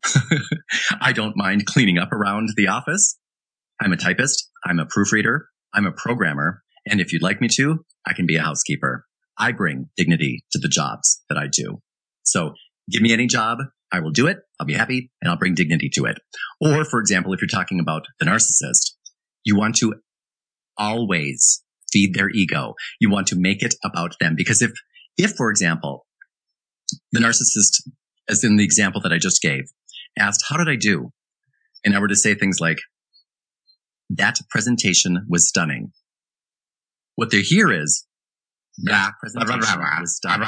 I 1.00 1.12
don't 1.12 1.36
mind 1.36 1.66
cleaning 1.66 1.98
up 1.98 2.12
around 2.12 2.50
the 2.56 2.68
office. 2.68 3.18
I'm 3.80 3.92
a 3.92 3.96
typist. 3.96 4.50
I'm 4.64 4.78
a 4.78 4.86
proofreader. 4.86 5.48
I'm 5.74 5.86
a 5.86 5.92
programmer. 5.92 6.62
And 6.86 7.00
if 7.00 7.12
you'd 7.12 7.22
like 7.22 7.40
me 7.40 7.48
to, 7.56 7.84
I 8.06 8.12
can 8.12 8.26
be 8.26 8.36
a 8.36 8.42
housekeeper. 8.42 9.04
I 9.38 9.52
bring 9.52 9.90
dignity 9.96 10.44
to 10.52 10.58
the 10.58 10.68
jobs 10.68 11.22
that 11.28 11.36
I 11.36 11.46
do. 11.46 11.82
So 12.22 12.54
give 12.90 13.02
me 13.02 13.12
any 13.12 13.26
job. 13.26 13.58
I 13.92 14.00
will 14.00 14.10
do 14.10 14.26
it. 14.26 14.38
I'll 14.58 14.66
be 14.66 14.74
happy 14.74 15.10
and 15.20 15.30
I'll 15.30 15.38
bring 15.38 15.54
dignity 15.54 15.90
to 15.94 16.06
it. 16.06 16.18
Or 16.60 16.84
for 16.84 17.00
example, 17.00 17.32
if 17.32 17.40
you're 17.40 17.48
talking 17.48 17.80
about 17.80 18.06
the 18.18 18.26
narcissist, 18.26 18.92
you 19.44 19.56
want 19.56 19.76
to 19.76 19.94
always 20.78 21.62
feed 21.92 22.14
their 22.14 22.30
ego. 22.30 22.74
You 23.00 23.10
want 23.10 23.26
to 23.28 23.36
make 23.36 23.62
it 23.62 23.74
about 23.84 24.16
them 24.20 24.34
because 24.36 24.62
if, 24.62 24.72
if 25.16 25.32
for 25.32 25.50
example, 25.50 26.06
the 27.12 27.20
narcissist, 27.20 27.88
as 28.28 28.42
in 28.42 28.56
the 28.56 28.64
example 28.64 29.00
that 29.02 29.12
I 29.12 29.18
just 29.18 29.42
gave, 29.42 29.64
asked, 30.18 30.44
how 30.48 30.56
did 30.56 30.68
I 30.68 30.76
do? 30.76 31.10
And 31.84 31.94
I 31.94 32.00
were 32.00 32.08
to 32.08 32.16
say 32.16 32.34
things 32.34 32.58
like, 32.60 32.78
that 34.10 34.38
presentation 34.50 35.26
was 35.28 35.48
stunning. 35.48 35.92
What 37.16 37.30
they 37.30 37.40
hear 37.40 37.72
is 37.72 38.06
that 38.84 39.12
presentation 39.20 39.80
was 40.00 40.16
stunning. 40.16 40.38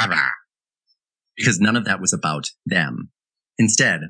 Because 1.37 1.61
none 1.61 1.77
of 1.77 1.85
that 1.87 2.01
was 2.01 2.13
about 2.13 2.51
them. 2.67 3.11
Instead, 3.59 4.01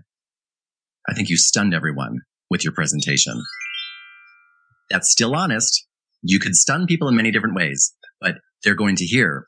I 1.08 1.14
think 1.14 1.28
you 1.28 1.36
stunned 1.36 1.74
everyone 1.74 2.20
with 2.50 2.64
your 2.64 2.72
presentation. 2.72 3.42
That's 4.90 5.10
still 5.10 5.34
honest. 5.34 5.86
You 6.22 6.40
could 6.40 6.56
stun 6.56 6.86
people 6.86 7.08
in 7.08 7.16
many 7.16 7.30
different 7.30 7.54
ways, 7.54 7.94
but 8.20 8.36
they're 8.64 8.74
going 8.74 8.96
to 8.96 9.04
hear, 9.04 9.46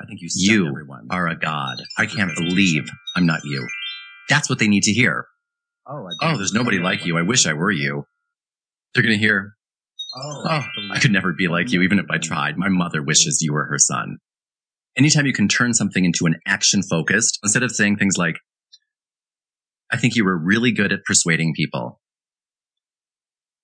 I 0.00 0.06
think 0.06 0.20
you 0.20 0.28
you 0.34 0.68
everyone. 0.68 1.08
are 1.10 1.26
a 1.28 1.36
god. 1.36 1.82
I 1.98 2.06
can't 2.06 2.34
believe 2.36 2.88
I'm 3.16 3.26
not 3.26 3.40
you. 3.44 3.66
That's 4.28 4.48
what 4.48 4.58
they 4.58 4.68
need 4.68 4.84
to 4.84 4.92
hear. 4.92 5.26
Oh, 5.86 6.06
oh, 6.22 6.36
there's 6.36 6.52
nobody 6.52 6.78
like 6.78 7.04
you. 7.04 7.18
I 7.18 7.22
wish 7.22 7.46
I 7.46 7.54
were 7.54 7.72
you. 7.72 8.06
They're 8.94 9.02
going 9.02 9.18
to 9.18 9.24
hear, 9.24 9.54
oh, 10.16 10.44
oh, 10.48 10.64
I 10.92 10.98
could 10.98 11.12
never 11.12 11.32
be 11.32 11.48
like 11.48 11.72
you, 11.72 11.82
even 11.82 11.98
if 11.98 12.06
I 12.10 12.18
mm. 12.18 12.22
tried. 12.22 12.56
My 12.56 12.68
mother 12.68 13.02
wishes 13.02 13.40
you 13.40 13.52
were 13.52 13.66
her 13.66 13.78
son. 13.78 14.18
Anytime 14.96 15.26
you 15.26 15.32
can 15.32 15.48
turn 15.48 15.72
something 15.72 16.04
into 16.04 16.26
an 16.26 16.36
action 16.46 16.82
focused, 16.82 17.38
instead 17.42 17.62
of 17.62 17.72
saying 17.72 17.96
things 17.96 18.18
like, 18.18 18.36
I 19.90 19.96
think 19.96 20.16
you 20.16 20.24
were 20.24 20.36
really 20.36 20.72
good 20.72 20.92
at 20.92 21.04
persuading 21.04 21.54
people. 21.54 22.00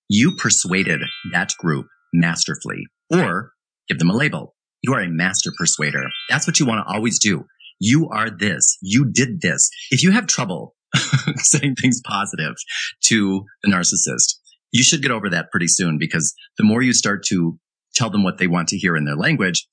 You 0.07 0.35
persuaded 0.35 1.01
that 1.31 1.53
group 1.59 1.87
masterfully 2.13 2.87
or 3.11 3.51
give 3.87 3.99
them 3.99 4.09
a 4.09 4.15
label. 4.15 4.55
You 4.81 4.93
are 4.93 5.01
a 5.01 5.09
master 5.09 5.51
persuader. 5.57 6.09
That's 6.29 6.47
what 6.47 6.59
you 6.59 6.65
want 6.65 6.85
to 6.85 6.93
always 6.93 7.19
do. 7.19 7.45
You 7.79 8.09
are 8.09 8.29
this. 8.29 8.77
You 8.81 9.05
did 9.05 9.41
this. 9.41 9.69
If 9.91 10.03
you 10.03 10.11
have 10.11 10.27
trouble 10.27 10.75
saying 11.35 11.75
things 11.75 12.01
positive 12.03 12.55
to 13.05 13.43
the 13.63 13.71
narcissist, 13.71 14.38
you 14.71 14.83
should 14.83 15.01
get 15.01 15.11
over 15.11 15.29
that 15.29 15.51
pretty 15.51 15.67
soon 15.67 15.97
because 15.97 16.33
the 16.57 16.63
more 16.63 16.81
you 16.81 16.93
start 16.93 17.23
to 17.25 17.59
tell 17.95 18.09
them 18.09 18.23
what 18.23 18.37
they 18.37 18.47
want 18.47 18.67
to 18.69 18.77
hear 18.77 18.95
in 18.95 19.05
their 19.05 19.15
language, 19.15 19.67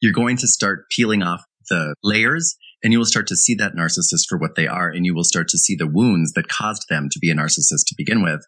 you're 0.00 0.12
going 0.12 0.36
to 0.38 0.46
start 0.46 0.86
peeling 0.90 1.22
off 1.22 1.42
the 1.68 1.94
layers 2.02 2.56
and 2.82 2.92
you 2.92 2.98
will 2.98 3.06
start 3.06 3.26
to 3.26 3.36
see 3.36 3.54
that 3.56 3.74
narcissist 3.74 4.24
for 4.28 4.38
what 4.38 4.54
they 4.56 4.66
are. 4.66 4.88
And 4.88 5.04
you 5.04 5.14
will 5.14 5.24
start 5.24 5.48
to 5.48 5.58
see 5.58 5.76
the 5.76 5.86
wounds 5.86 6.32
that 6.32 6.48
caused 6.48 6.86
them 6.88 7.08
to 7.10 7.18
be 7.18 7.30
a 7.30 7.34
narcissist 7.34 7.84
to 7.88 7.94
begin 7.96 8.22
with. 8.22 8.40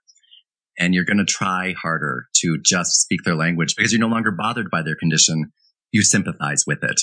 And 0.78 0.94
you're 0.94 1.04
going 1.04 1.18
to 1.18 1.24
try 1.24 1.74
harder 1.80 2.26
to 2.36 2.58
just 2.64 3.02
speak 3.02 3.20
their 3.24 3.34
language 3.34 3.74
because 3.76 3.92
you're 3.92 4.00
no 4.00 4.08
longer 4.08 4.30
bothered 4.30 4.70
by 4.70 4.82
their 4.82 4.96
condition. 4.96 5.52
You 5.90 6.02
sympathize 6.02 6.64
with 6.66 6.82
it. 6.82 7.00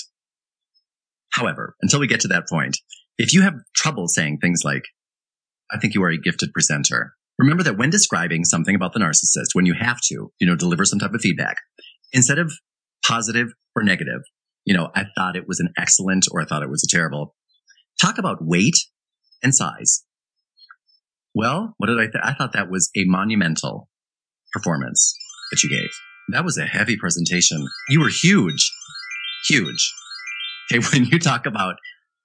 However, 1.32 1.76
until 1.80 2.00
we 2.00 2.08
get 2.08 2.20
to 2.20 2.28
that 2.28 2.48
point, 2.48 2.76
if 3.16 3.32
you 3.32 3.42
have 3.42 3.54
trouble 3.76 4.08
saying 4.08 4.38
things 4.38 4.62
like, 4.64 4.86
I 5.70 5.78
think 5.78 5.94
you 5.94 6.02
are 6.02 6.10
a 6.10 6.18
gifted 6.18 6.52
presenter, 6.52 7.14
remember 7.40 7.62
that 7.64 7.78
when 7.78 7.90
describing 7.90 8.44
something 8.44 8.74
about 8.74 8.92
the 8.92 9.00
narcissist, 9.00 9.54
when 9.54 9.66
you 9.66 9.74
have 9.74 9.98
to, 10.04 10.32
you 10.38 10.46
know, 10.46 10.56
deliver 10.56 10.84
some 10.84 10.98
type 10.98 11.14
of 11.14 11.20
feedback, 11.20 11.56
instead 12.12 12.38
of 12.38 12.52
positive 13.06 13.48
or 13.74 13.82
negative, 13.82 14.22
you 14.64 14.74
know, 14.74 14.90
I 14.94 15.04
thought 15.16 15.36
it 15.36 15.48
was 15.48 15.60
an 15.60 15.72
excellent 15.78 16.26
or 16.30 16.40
I 16.40 16.44
thought 16.44 16.62
it 16.62 16.70
was 16.70 16.84
a 16.84 16.94
terrible. 16.94 17.34
Talk 18.00 18.18
about 18.18 18.38
weight 18.40 18.76
and 19.42 19.54
size. 19.54 20.04
Well, 21.34 21.74
what 21.78 21.86
did 21.86 21.98
I 21.98 22.06
th- 22.06 22.22
I 22.22 22.34
thought 22.34 22.52
that 22.52 22.70
was 22.70 22.90
a 22.96 23.04
monumental 23.04 23.88
performance 24.52 25.14
that 25.50 25.62
you 25.62 25.70
gave. 25.70 25.90
That 26.32 26.44
was 26.44 26.58
a 26.58 26.66
heavy 26.66 26.96
presentation. 26.96 27.66
You 27.88 28.00
were 28.00 28.10
huge. 28.10 28.72
Huge. 29.48 29.92
Okay. 30.72 30.84
When 30.92 31.04
you 31.06 31.18
talk 31.18 31.46
about 31.46 31.76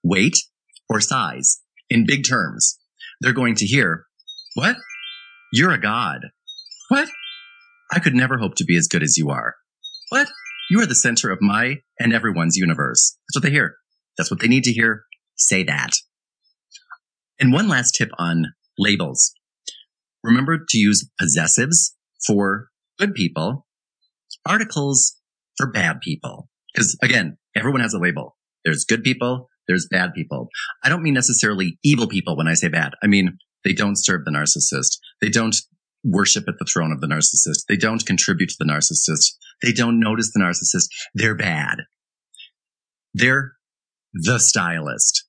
weight 0.03 0.38
or 0.89 1.01
size 1.01 1.62
in 1.89 2.05
big 2.05 2.27
terms, 2.27 2.77
they're 3.22 3.34
going 3.34 3.55
to 3.55 3.65
hear, 3.65 4.05
what? 4.53 4.77
You're 5.58 5.72
a 5.72 5.80
god. 5.80 6.20
What? 6.90 7.08
I 7.90 8.00
could 8.00 8.14
never 8.14 8.40
hope 8.40 8.56
to 8.56 8.66
be 8.66 8.76
as 8.76 8.90
good 8.90 9.02
as 9.02 9.16
you 9.16 9.30
are. 9.30 9.56
What? 10.10 10.28
You 10.70 10.82
are 10.82 10.86
the 10.86 10.94
center 10.96 11.32
of 11.32 11.38
my 11.40 11.78
and 11.98 12.12
everyone's 12.12 12.58
universe. 12.58 13.18
That's 13.30 13.38
what 13.38 13.44
they 13.44 13.56
hear. 13.56 13.76
That's 14.18 14.30
what 14.30 14.42
they 14.42 14.50
need 14.50 14.66
to 14.66 14.74
hear. 14.74 15.04
Say 15.38 15.64
that. 15.64 15.92
And 17.40 17.54
one 17.54 17.70
last 17.70 17.96
tip 17.98 18.10
on 18.20 18.48
labels. 18.78 19.32
Remember 20.26 20.58
to 20.58 20.78
use 20.78 21.10
possessives 21.22 21.96
for 22.28 22.68
good 23.00 23.14
people, 23.14 23.66
articles 24.46 25.16
for 25.56 25.72
bad 25.72 26.02
people. 26.02 26.50
Because 26.74 26.98
again, 27.02 27.38
everyone 27.56 27.80
has 27.80 27.94
a 27.94 28.00
label. 28.00 28.36
There's 28.66 28.84
good 28.84 29.04
people. 29.06 29.48
There's 29.70 29.88
bad 29.90 30.14
people. 30.14 30.50
I 30.84 30.90
don't 30.90 31.02
mean 31.02 31.14
necessarily 31.14 31.80
evil 31.82 32.08
people 32.08 32.36
when 32.36 32.50
I 32.50 32.56
say 32.56 32.68
bad. 32.68 32.92
I 33.02 33.08
mean, 33.08 33.38
they 33.66 33.74
don't 33.74 33.98
serve 33.98 34.24
the 34.24 34.32
narcissist. 34.32 35.00
They 35.25 35.32
don't 35.32 35.55
worship 36.03 36.48
at 36.48 36.60
the 36.60 36.67
throne 36.72 36.91
of 36.91 37.01
the 37.01 37.08
narcissist. 37.08 37.65
They 37.67 37.77
don't 37.77 38.05
contribute 38.05 38.50
to 38.50 38.55
the 38.60 38.72
narcissist. 38.72 39.34
They 39.63 39.72
don't 39.72 40.00
notice 40.00 40.32
the 40.32 40.39
narcissist. 40.39 40.86
They're 41.15 41.34
bad. 41.34 41.79
They're 43.15 43.53
the 44.13 44.38
stylist. 44.38 45.24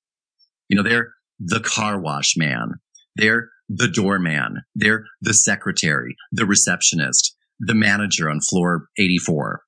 You 0.68 0.76
know, 0.76 0.82
they're 0.82 1.12
the 1.38 1.60
car 1.60 1.98
wash 1.98 2.34
man. 2.36 2.72
They're 3.14 3.48
the 3.70 3.88
doorman. 3.88 4.64
They're 4.74 5.06
the 5.22 5.32
secretary, 5.32 6.14
the 6.30 6.44
receptionist, 6.44 7.34
the 7.58 7.74
manager 7.74 8.28
on 8.28 8.40
floor 8.42 8.88
84. 8.98 9.62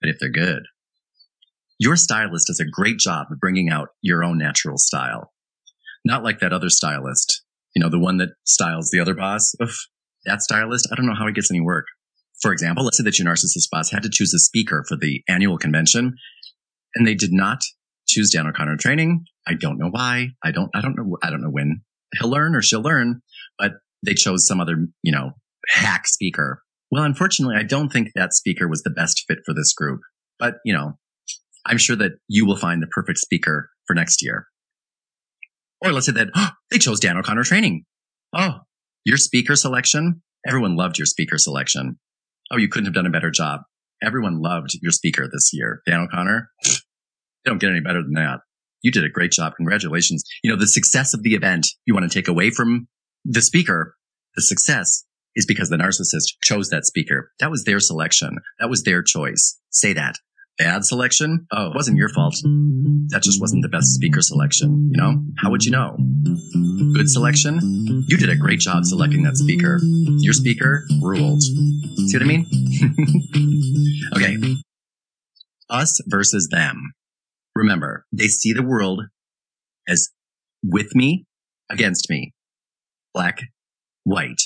But 0.00 0.08
if 0.08 0.16
they're 0.20 0.30
good, 0.30 0.62
your 1.78 1.96
stylist 1.96 2.46
does 2.46 2.60
a 2.60 2.64
great 2.64 2.98
job 2.98 3.26
of 3.30 3.40
bringing 3.40 3.68
out 3.68 3.88
your 4.00 4.24
own 4.24 4.38
natural 4.38 4.78
style. 4.78 5.34
Not 6.02 6.24
like 6.24 6.40
that 6.40 6.54
other 6.54 6.70
stylist, 6.70 7.43
you 7.74 7.82
know, 7.82 7.90
the 7.90 7.98
one 7.98 8.18
that 8.18 8.30
styles 8.44 8.90
the 8.90 9.00
other 9.00 9.14
boss. 9.14 9.54
Oof, 9.62 9.76
that 10.24 10.42
stylist, 10.42 10.88
I 10.90 10.94
don't 10.94 11.06
know 11.06 11.14
how 11.14 11.26
he 11.26 11.32
gets 11.32 11.50
any 11.50 11.60
work. 11.60 11.86
For 12.40 12.52
example, 12.52 12.84
let's 12.84 12.98
say 12.98 13.04
that 13.04 13.18
your 13.18 13.26
narcissist 13.26 13.70
boss 13.70 13.90
had 13.90 14.02
to 14.02 14.10
choose 14.10 14.34
a 14.34 14.38
speaker 14.38 14.84
for 14.88 14.96
the 14.96 15.22
annual 15.28 15.58
convention 15.58 16.14
and 16.94 17.06
they 17.06 17.14
did 17.14 17.32
not 17.32 17.58
choose 18.06 18.30
Dan 18.30 18.46
O'Connor 18.46 18.76
training. 18.76 19.24
I 19.46 19.54
don't 19.54 19.78
know 19.78 19.88
why. 19.90 20.28
I 20.42 20.50
don't, 20.50 20.70
I 20.74 20.80
don't 20.80 20.96
know. 20.96 21.16
I 21.22 21.30
don't 21.30 21.42
know 21.42 21.50
when 21.50 21.82
he'll 22.18 22.30
learn 22.30 22.54
or 22.54 22.62
she'll 22.62 22.82
learn, 22.82 23.20
but 23.58 23.72
they 24.04 24.14
chose 24.14 24.46
some 24.46 24.60
other, 24.60 24.76
you 25.02 25.12
know, 25.12 25.32
hack 25.68 26.06
speaker. 26.06 26.62
Well, 26.90 27.04
unfortunately, 27.04 27.56
I 27.56 27.62
don't 27.62 27.90
think 27.90 28.10
that 28.14 28.34
speaker 28.34 28.68
was 28.68 28.82
the 28.82 28.90
best 28.90 29.24
fit 29.26 29.38
for 29.44 29.54
this 29.54 29.72
group, 29.72 30.00
but 30.38 30.56
you 30.64 30.72
know, 30.72 30.98
I'm 31.66 31.78
sure 31.78 31.96
that 31.96 32.12
you 32.28 32.46
will 32.46 32.56
find 32.56 32.82
the 32.82 32.86
perfect 32.86 33.18
speaker 33.18 33.70
for 33.86 33.94
next 33.94 34.22
year. 34.22 34.46
Or 35.84 35.92
let's 35.92 36.06
say 36.06 36.12
that 36.12 36.30
oh, 36.34 36.50
they 36.70 36.78
chose 36.78 37.00
Dan 37.00 37.16
O'Connor 37.16 37.44
training. 37.44 37.84
Oh, 38.32 38.60
your 39.04 39.18
speaker 39.18 39.54
selection. 39.54 40.22
Everyone 40.46 40.76
loved 40.76 40.98
your 40.98 41.06
speaker 41.06 41.38
selection. 41.38 41.98
Oh, 42.50 42.56
you 42.56 42.68
couldn't 42.68 42.86
have 42.86 42.94
done 42.94 43.06
a 43.06 43.10
better 43.10 43.30
job. 43.30 43.60
Everyone 44.02 44.42
loved 44.42 44.70
your 44.82 44.92
speaker 44.92 45.28
this 45.30 45.50
year. 45.52 45.80
Dan 45.86 46.00
O'Connor. 46.00 46.50
They 47.44 47.50
don't 47.50 47.58
get 47.58 47.68
any 47.68 47.80
better 47.80 48.02
than 48.02 48.14
that. 48.14 48.40
You 48.80 48.90
did 48.90 49.04
a 49.04 49.10
great 49.10 49.30
job. 49.30 49.52
Congratulations. 49.56 50.24
You 50.42 50.50
know, 50.50 50.58
the 50.58 50.66
success 50.66 51.12
of 51.12 51.22
the 51.22 51.34
event 51.34 51.66
you 51.84 51.92
want 51.92 52.10
to 52.10 52.18
take 52.18 52.26
away 52.26 52.48
from 52.48 52.88
the 53.22 53.42
speaker, 53.42 53.96
the 54.34 54.40
success 54.40 55.04
is 55.36 55.44
because 55.44 55.68
the 55.68 55.76
narcissist 55.76 56.36
chose 56.42 56.70
that 56.70 56.86
speaker. 56.86 57.32
That 57.40 57.50
was 57.50 57.64
their 57.64 57.80
selection. 57.80 58.38
That 58.60 58.70
was 58.70 58.84
their 58.84 59.02
choice. 59.02 59.60
Say 59.68 59.92
that. 59.92 60.14
Bad 60.58 60.84
selection? 60.84 61.46
Oh, 61.50 61.66
it 61.68 61.74
wasn't 61.74 61.96
your 61.96 62.08
fault. 62.08 62.36
That 63.08 63.22
just 63.22 63.40
wasn't 63.40 63.62
the 63.62 63.68
best 63.68 63.92
speaker 63.92 64.20
selection. 64.20 64.90
You 64.92 65.00
know? 65.00 65.22
How 65.38 65.50
would 65.50 65.64
you 65.64 65.72
know? 65.72 65.96
Good 66.94 67.10
selection? 67.10 67.58
You 68.08 68.16
did 68.16 68.30
a 68.30 68.36
great 68.36 68.60
job 68.60 68.84
selecting 68.84 69.24
that 69.24 69.36
speaker. 69.36 69.80
Your 69.82 70.32
speaker 70.32 70.84
ruled. 71.02 71.42
See 71.42 72.16
what 72.16 72.22
I 72.22 72.26
mean? 72.26 72.46
okay. 74.16 74.36
Us 75.68 76.00
versus 76.06 76.48
them. 76.50 76.92
Remember, 77.56 78.06
they 78.12 78.28
see 78.28 78.52
the 78.52 78.62
world 78.62 79.02
as 79.88 80.10
with 80.62 80.94
me, 80.94 81.26
against 81.70 82.08
me, 82.08 82.32
black, 83.12 83.40
white, 84.04 84.40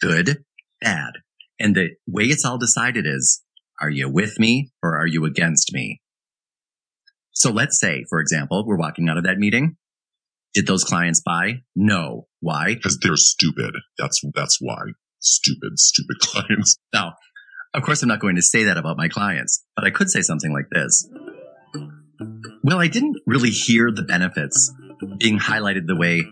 good, 0.00 0.44
bad. 0.80 1.14
And 1.58 1.74
the 1.74 1.90
way 2.06 2.24
it's 2.24 2.44
all 2.44 2.58
decided 2.58 3.06
is 3.06 3.42
are 3.80 3.90
you 3.90 4.08
with 4.08 4.38
me 4.38 4.70
or 4.82 4.96
are 4.96 5.06
you 5.06 5.24
against 5.24 5.72
me? 5.72 6.00
So 7.32 7.50
let's 7.50 7.78
say, 7.78 8.04
for 8.08 8.20
example, 8.20 8.64
we're 8.66 8.78
walking 8.78 9.08
out 9.08 9.18
of 9.18 9.24
that 9.24 9.38
meeting. 9.38 9.76
Did 10.54 10.66
those 10.66 10.84
clients 10.84 11.20
buy? 11.20 11.60
No. 11.74 12.28
Why? 12.40 12.74
Because 12.74 12.98
they're 13.02 13.16
stupid. 13.16 13.74
That's, 13.98 14.22
that's 14.34 14.58
why. 14.60 14.92
Stupid, 15.20 15.78
stupid 15.78 16.18
clients. 16.20 16.78
Now, 16.94 17.14
of 17.74 17.82
course, 17.82 18.02
I'm 18.02 18.08
not 18.08 18.20
going 18.20 18.36
to 18.36 18.42
say 18.42 18.64
that 18.64 18.78
about 18.78 18.96
my 18.96 19.08
clients, 19.08 19.62
but 19.76 19.84
I 19.84 19.90
could 19.90 20.08
say 20.08 20.22
something 20.22 20.52
like 20.52 20.68
this. 20.72 21.06
Well, 22.64 22.80
I 22.80 22.88
didn't 22.88 23.18
really 23.26 23.50
hear 23.50 23.92
the 23.92 24.02
benefits 24.02 24.72
being 25.18 25.38
highlighted 25.38 25.86
the 25.86 25.96
way 25.96 26.24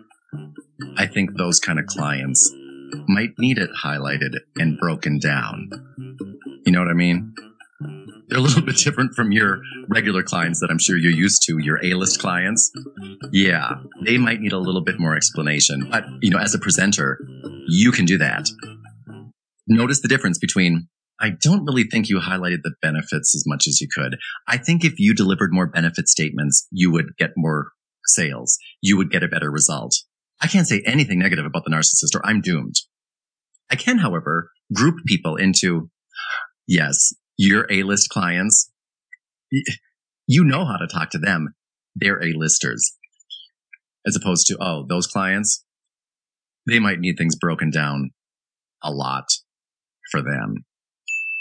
I 0.96 1.06
think 1.06 1.36
those 1.36 1.60
kind 1.60 1.78
of 1.78 1.86
clients 1.86 2.50
might 3.06 3.30
need 3.38 3.58
it 3.58 3.70
highlighted 3.84 4.38
and 4.56 4.78
broken 4.78 5.18
down. 5.18 5.70
You 6.64 6.72
know 6.72 6.80
what 6.80 6.88
I 6.88 6.94
mean? 6.94 7.34
They're 8.28 8.38
a 8.38 8.42
little 8.42 8.62
bit 8.62 8.76
different 8.76 9.14
from 9.14 9.32
your 9.32 9.60
regular 9.88 10.22
clients 10.22 10.60
that 10.60 10.70
I'm 10.70 10.78
sure 10.78 10.96
you're 10.96 11.12
used 11.12 11.42
to, 11.46 11.58
your 11.58 11.78
A-list 11.84 12.20
clients. 12.20 12.70
Yeah, 13.32 13.74
they 14.04 14.16
might 14.16 14.40
need 14.40 14.52
a 14.52 14.58
little 14.58 14.82
bit 14.82 14.98
more 14.98 15.14
explanation. 15.14 15.88
But, 15.90 16.04
you 16.22 16.30
know, 16.30 16.38
as 16.38 16.54
a 16.54 16.58
presenter, 16.58 17.18
you 17.68 17.92
can 17.92 18.06
do 18.06 18.16
that. 18.18 18.48
Notice 19.66 20.00
the 20.00 20.08
difference 20.08 20.38
between 20.38 20.88
I 21.20 21.30
don't 21.40 21.64
really 21.64 21.84
think 21.84 22.08
you 22.08 22.18
highlighted 22.18 22.62
the 22.62 22.74
benefits 22.82 23.34
as 23.34 23.44
much 23.46 23.66
as 23.66 23.80
you 23.80 23.88
could. 23.94 24.16
I 24.48 24.56
think 24.56 24.84
if 24.84 24.94
you 24.98 25.14
delivered 25.14 25.52
more 25.52 25.66
benefit 25.66 26.08
statements, 26.08 26.66
you 26.70 26.90
would 26.90 27.16
get 27.18 27.30
more 27.36 27.70
sales. 28.06 28.58
You 28.80 28.96
would 28.96 29.10
get 29.10 29.22
a 29.22 29.28
better 29.28 29.50
result. 29.50 29.94
I 30.40 30.48
can't 30.48 30.66
say 30.66 30.82
anything 30.84 31.18
negative 31.18 31.46
about 31.46 31.64
the 31.64 31.70
narcissist 31.70 32.14
or 32.14 32.26
I'm 32.26 32.40
doomed. 32.40 32.74
I 33.70 33.76
can, 33.76 33.98
however, 33.98 34.50
group 34.74 35.04
people 35.06 35.36
into, 35.36 35.90
yes, 36.66 37.12
your 37.36 37.66
A-list 37.70 38.10
clients. 38.10 38.70
You 40.26 40.44
know 40.44 40.64
how 40.64 40.76
to 40.76 40.86
talk 40.86 41.10
to 41.10 41.18
them. 41.18 41.54
They're 41.94 42.22
A-listers. 42.22 42.92
As 44.06 44.16
opposed 44.16 44.46
to, 44.48 44.56
oh, 44.60 44.84
those 44.88 45.06
clients, 45.06 45.64
they 46.66 46.78
might 46.78 46.98
need 46.98 47.16
things 47.16 47.36
broken 47.36 47.70
down 47.70 48.10
a 48.82 48.90
lot 48.90 49.24
for 50.10 50.20
them, 50.20 50.64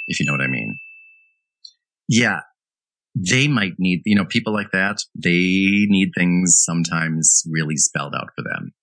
if 0.08 0.20
you 0.20 0.26
know 0.26 0.32
what 0.32 0.42
I 0.42 0.48
mean. 0.48 0.78
Yeah, 2.08 2.42
they 3.16 3.48
might 3.48 3.74
need, 3.80 4.02
you 4.06 4.16
know, 4.16 4.26
people 4.26 4.54
like 4.54 4.72
that, 4.72 4.98
they 5.16 5.86
need 5.90 6.12
things 6.18 6.62
sometimes 6.64 7.44
really 7.50 7.78
spelled 7.78 8.14
out 8.16 8.30
for 8.36 8.44
them. 8.44 8.74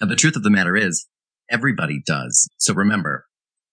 And 0.00 0.10
the 0.10 0.16
truth 0.16 0.36
of 0.36 0.42
the 0.42 0.50
matter 0.50 0.76
is, 0.76 1.06
everybody 1.50 2.02
does. 2.06 2.48
So 2.58 2.72
remember, 2.74 3.26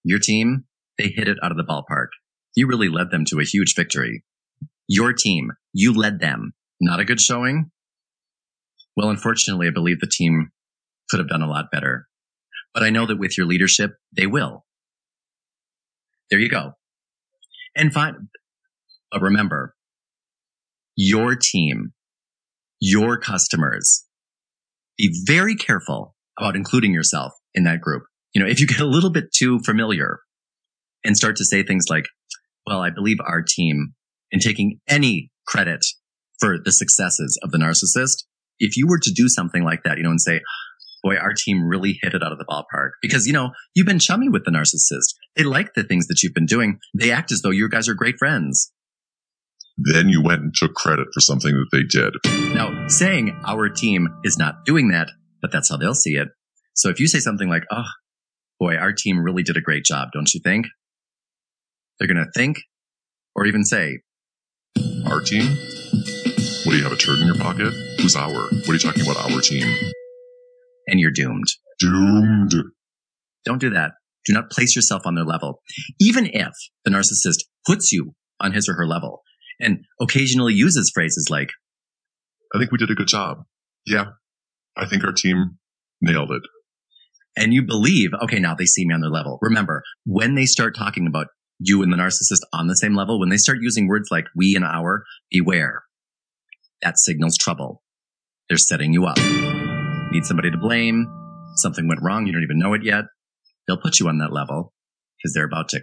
your 0.04 0.20
team, 0.20 0.66
they 1.00 1.08
hit 1.08 1.28
it 1.28 1.38
out 1.42 1.52
of 1.52 1.58
the 1.58 1.64
ballpark. 1.64 2.10
You 2.56 2.68
really 2.68 2.90
led 2.90 3.10
them 3.10 3.24
to 3.30 3.40
a 3.40 3.46
huge 3.46 3.74
victory. 3.76 4.24
Your 4.88 5.14
team, 5.14 5.52
you 5.74 5.94
led 5.94 6.20
them. 6.20 6.52
Not 6.82 7.00
a 7.00 7.06
good 7.06 7.22
showing? 7.22 7.72
Well, 8.96 9.10
unfortunately, 9.10 9.68
I 9.68 9.72
believe 9.72 10.00
the 10.00 10.12
team 10.12 10.50
could 11.10 11.20
have 11.20 11.30
done 11.30 11.42
a 11.42 11.50
lot 11.50 11.72
better. 11.72 12.08
But 12.74 12.84
I 12.84 12.90
know 12.90 13.06
that 13.06 13.18
with 13.18 13.38
your 13.38 13.48
leadership, 13.48 13.92
they 14.16 14.28
will. 14.28 14.66
There 16.30 16.40
you 16.40 16.50
go. 16.50 16.74
And 17.76 17.94
fine. 17.94 18.28
But 19.12 19.22
remember, 19.22 19.76
your 20.96 21.36
team, 21.36 21.94
your 22.80 23.18
customers, 23.18 24.06
be 24.98 25.16
very 25.26 25.56
careful 25.56 26.16
about 26.38 26.56
including 26.56 26.94
yourself 26.94 27.32
in 27.54 27.64
that 27.64 27.82
group. 27.82 28.04
You 28.34 28.44
know, 28.44 28.50
if 28.50 28.60
you 28.60 28.68
get 28.68 28.82
a 28.82 28.86
little 28.86 29.10
bit 29.10 29.32
too 29.34 29.60
familiar 29.60 30.20
and 31.04 31.16
start 31.16 31.36
to 31.38 31.46
say 31.46 31.64
things 31.64 31.86
like, 31.90 32.06
well, 32.66 32.82
I 32.82 32.90
believe 32.90 33.18
our 33.26 33.44
team 33.48 33.94
in 34.32 34.40
taking 34.40 34.80
any 34.88 35.32
credit 35.48 35.84
for 36.40 36.58
the 36.64 36.72
successes 36.72 37.40
of 37.44 37.52
the 37.52 37.58
narcissist, 37.58 38.26
if 38.60 38.78
you 38.78 38.88
were 38.88 39.00
to 39.00 39.12
do 39.12 39.28
something 39.28 39.64
like 39.64 39.84
that, 39.84 39.98
you 39.98 40.04
know, 40.04 40.12
and 40.12 40.22
say, 40.22 40.42
boy, 41.04 41.16
our 41.16 41.34
team 41.34 41.64
really 41.64 41.98
hit 42.02 42.14
it 42.14 42.24
out 42.24 42.32
of 42.32 42.38
the 42.38 42.46
ballpark 42.46 42.92
because, 43.02 43.26
you 43.26 43.34
know, 43.34 43.52
you've 43.74 43.88
been 43.88 44.00
chummy 44.00 44.30
with 44.30 44.46
the 44.46 44.52
narcissist. 44.52 45.16
They 45.36 45.44
like 45.44 45.74
the 45.74 45.84
things 45.84 46.08
that 46.08 46.22
you've 46.22 46.34
been 46.34 46.46
doing. 46.46 46.80
They 46.94 47.12
act 47.12 47.32
as 47.32 47.42
though 47.42 47.52
you 47.52 47.70
guys 47.70 47.88
are 47.88 47.94
great 47.94 48.18
friends. 48.18 48.72
Then 49.78 50.10
you 50.10 50.22
went 50.22 50.42
and 50.42 50.54
took 50.54 50.74
credit 50.74 51.08
for 51.14 51.22
something 51.22 51.54
that 51.54 51.70
they 51.72 51.84
did. 51.84 52.14
Now, 52.54 52.88
saying 52.90 53.40
our 53.46 53.70
team 53.70 54.10
is 54.26 54.38
not 54.38 54.66
doing 54.66 54.90
that, 54.90 55.10
but 55.42 55.52
that's 55.54 55.70
how 55.70 55.78
they'll 55.78 55.94
see 55.94 56.16
it. 56.16 56.28
So 56.76 56.90
if 56.90 57.00
you 57.00 57.08
say 57.08 57.20
something 57.20 57.48
like, 57.48 57.64
oh, 57.72 57.88
boy, 58.60 58.76
our 58.76 58.92
team 58.92 59.20
really 59.20 59.44
did 59.44 59.56
a 59.56 59.62
great 59.62 59.86
job, 59.86 60.10
don't 60.14 60.34
you 60.34 60.42
think? 60.44 60.68
They're 62.00 62.08
going 62.08 62.24
to 62.26 62.32
think 62.34 62.58
or 63.36 63.46
even 63.46 63.64
say, 63.64 64.00
Our 65.06 65.22
team? 65.22 65.58
What 66.66 66.74
do 66.74 66.78
you 66.78 66.84
have 66.84 66.92
a 66.92 66.98
turd 66.98 67.20
in 67.20 67.28
your 67.28 67.38
pocket? 67.38 67.74
Who's 68.00 68.16
our? 68.16 68.32
What 68.32 68.70
are 68.70 68.74
you 68.74 68.80
talking 68.80 69.02
about, 69.04 69.18
our 69.18 69.42
team? 69.42 69.68
and 70.88 71.00
you're 71.00 71.12
doomed. 71.12 71.46
Doomed. 71.80 72.52
Don't 73.46 73.60
do 73.62 73.70
that. 73.70 73.92
Do 74.26 74.34
not 74.34 74.50
place 74.50 74.76
yourself 74.76 75.04
on 75.06 75.14
their 75.14 75.24
level. 75.24 75.62
Even 76.00 76.26
if 76.26 76.52
the 76.84 76.90
narcissist 76.90 77.44
puts 77.66 77.92
you 77.92 78.16
on 78.40 78.54
his 78.54 78.68
or 78.68 78.74
her 78.74 78.88
level 78.88 79.22
and 79.60 79.80
occasionally 80.02 80.54
uses 80.56 80.92
phrases 80.92 81.28
like, 81.30 81.52
I 82.56 82.58
think 82.58 82.72
we 82.72 82.80
did 82.80 82.90
a 82.90 82.96
good 82.96 83.08
job. 83.08 83.44
Yeah. 83.86 84.06
I 84.76 84.88
think 84.88 85.04
our 85.04 85.12
team 85.14 85.60
nailed 86.02 86.32
it. 86.32 86.42
and 87.38 87.54
you 87.54 87.62
believe, 87.62 88.10
okay, 88.24 88.40
now 88.40 88.56
they 88.56 88.66
see 88.66 88.86
me 88.88 88.94
on 88.96 89.02
their 89.02 89.12
level. 89.12 89.38
Remember, 89.44 89.84
when 90.06 90.34
they 90.34 90.46
start 90.46 90.76
talking 90.76 91.06
about 91.06 91.28
you 91.60 91.84
and 91.84 91.92
the 91.92 91.98
narcissist 91.98 92.42
on 92.54 92.68
the 92.68 92.76
same 92.76 92.96
level, 92.96 93.20
when 93.20 93.30
they 93.30 93.38
start 93.38 93.60
using 93.62 93.88
words 93.88 94.10
like 94.12 94.26
we 94.36 94.56
and 94.56 94.66
our, 94.66 95.04
beware. 95.30 95.84
That 96.82 96.98
signals 96.98 97.38
trouble. 97.38 97.84
They're 98.48 98.58
setting 98.58 98.94
you 98.94 99.06
up. 99.06 99.18
Need 100.12 100.26
somebody 100.26 100.50
to 100.50 100.58
blame. 100.58 101.06
Something 101.56 101.88
went 101.88 102.02
wrong. 102.02 102.26
You 102.26 102.34
don't 102.34 102.44
even 102.44 102.60
know 102.60 102.74
it 102.74 102.84
yet. 102.84 103.06
They'll 103.68 103.82
put 103.82 104.00
you 104.00 104.08
on 104.08 104.18
that 104.20 104.32
level 104.32 104.74
because 105.18 105.34
they're 105.34 105.46
about 105.46 105.70
to 105.70 105.82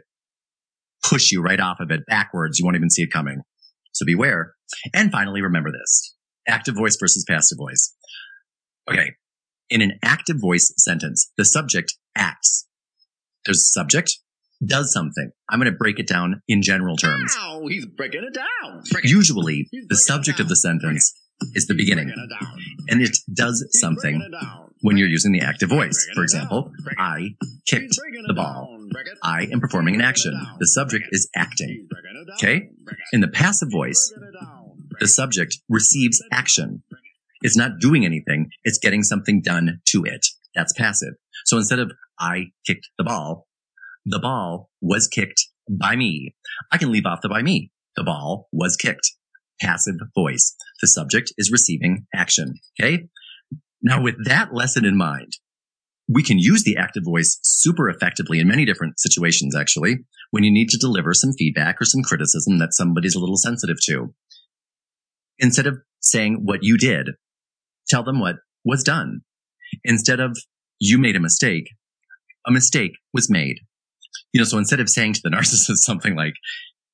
push 1.04 1.30
you 1.30 1.42
right 1.42 1.60
off 1.60 1.78
of 1.80 1.90
it 1.90 2.00
backwards. 2.08 2.58
You 2.58 2.64
won't 2.64 2.76
even 2.76 2.90
see 2.90 3.02
it 3.02 3.12
coming. 3.12 3.42
So 3.92 4.04
beware. 4.04 4.54
And 4.94 5.12
finally, 5.12 5.42
remember 5.42 5.70
this 5.70 6.14
active 6.48 6.74
voice 6.74 6.96
versus 6.98 7.24
passive 7.28 7.58
voice. 7.58 7.94
Okay. 8.90 9.12
In 9.68 9.82
an 9.82 9.98
active 10.02 10.36
voice 10.40 10.72
sentence, 10.78 11.30
the 11.36 11.44
subject 11.44 11.94
acts. 12.16 12.66
There's 13.44 13.58
a 13.58 13.80
subject, 13.80 14.18
does 14.64 14.92
something. 14.92 15.30
I'm 15.48 15.58
going 15.58 15.70
to 15.70 15.76
break 15.76 15.98
it 15.98 16.08
down 16.08 16.42
in 16.48 16.62
general 16.62 16.96
terms. 16.96 17.34
Wow, 17.38 17.66
he's 17.68 17.86
breaking 17.86 18.24
it 18.24 18.34
down. 18.34 18.82
Usually, 19.02 19.68
the 19.88 19.96
subject 19.96 20.40
of 20.40 20.48
the 20.48 20.56
sentence 20.56 21.14
is 21.54 21.66
the 21.66 21.74
beginning, 21.74 22.08
it 22.08 22.18
and 22.88 23.02
it 23.02 23.16
does 23.34 23.60
He's 23.60 23.80
something 23.80 24.22
it 24.22 24.34
when 24.80 24.96
you're 24.96 25.08
using 25.08 25.32
the 25.32 25.40
active 25.40 25.68
voice. 25.68 26.08
For 26.14 26.22
example, 26.22 26.62
down. 26.62 26.72
Break 26.84 26.98
it. 26.98 27.00
I 27.00 27.36
kicked 27.66 27.98
the 28.26 28.34
ball. 28.34 28.68
down. 28.70 28.88
Break 28.88 29.06
it. 29.06 29.18
I 29.22 29.42
am 29.52 29.60
performing 29.60 29.94
an 29.94 30.00
action. 30.00 30.32
The 30.58 30.66
subject 30.66 31.06
is 31.10 31.28
acting. 31.34 31.68
He's 31.68 31.86
breaking 31.88 32.22
it 32.22 32.26
down. 32.26 32.36
Okay? 32.36 32.68
In 33.12 33.20
the 33.20 33.28
passive 33.28 33.70
voice, 33.70 34.12
Breaking 34.16 34.34
it 34.34 34.44
down. 34.44 34.72
Break 34.88 35.00
the 35.00 35.08
subject 35.08 35.58
receives 35.68 36.22
action. 36.32 36.82
It's 37.42 37.56
not 37.56 37.80
doing 37.80 38.04
anything. 38.04 38.48
It's 38.64 38.78
getting 38.78 39.02
something 39.02 39.42
done 39.42 39.80
to 39.88 40.04
it. 40.04 40.26
That's 40.54 40.72
passive. 40.72 41.14
So 41.44 41.58
instead 41.58 41.78
of 41.78 41.92
I 42.18 42.46
kicked 42.66 42.88
the 42.96 43.04
ball, 43.04 43.45
the 44.06 44.20
ball 44.20 44.70
was 44.80 45.08
kicked 45.08 45.48
by 45.68 45.96
me. 45.96 46.34
I 46.72 46.78
can 46.78 46.92
leave 46.92 47.06
off 47.06 47.20
the 47.22 47.28
by 47.28 47.42
me. 47.42 47.72
The 47.96 48.04
ball 48.04 48.48
was 48.52 48.76
kicked. 48.76 49.12
Passive 49.60 49.96
voice. 50.14 50.54
The 50.80 50.86
subject 50.86 51.32
is 51.36 51.50
receiving 51.50 52.06
action. 52.14 52.54
Okay. 52.80 53.08
Now 53.82 54.02
with 54.02 54.14
that 54.24 54.54
lesson 54.54 54.84
in 54.84 54.96
mind, 54.96 55.32
we 56.08 56.22
can 56.22 56.38
use 56.38 56.62
the 56.62 56.76
active 56.76 57.02
voice 57.04 57.38
super 57.42 57.88
effectively 57.88 58.38
in 58.38 58.46
many 58.46 58.64
different 58.64 59.00
situations, 59.00 59.56
actually, 59.56 59.96
when 60.30 60.44
you 60.44 60.52
need 60.52 60.68
to 60.68 60.78
deliver 60.78 61.12
some 61.12 61.32
feedback 61.32 61.80
or 61.80 61.84
some 61.84 62.02
criticism 62.02 62.58
that 62.58 62.74
somebody's 62.74 63.16
a 63.16 63.18
little 63.18 63.36
sensitive 63.36 63.78
to. 63.86 64.14
Instead 65.38 65.66
of 65.66 65.78
saying 66.00 66.42
what 66.44 66.60
you 66.62 66.78
did, 66.78 67.10
tell 67.88 68.04
them 68.04 68.20
what 68.20 68.36
was 68.64 68.84
done. 68.84 69.22
Instead 69.84 70.20
of 70.20 70.38
you 70.78 70.96
made 70.96 71.16
a 71.16 71.20
mistake, 71.20 71.70
a 72.46 72.52
mistake 72.52 72.92
was 73.12 73.28
made. 73.28 73.58
You 74.36 74.40
know, 74.42 74.44
so 74.44 74.58
instead 74.58 74.80
of 74.80 74.90
saying 74.90 75.14
to 75.14 75.20
the 75.24 75.30
narcissist 75.34 75.78
something 75.78 76.14
like, 76.14 76.34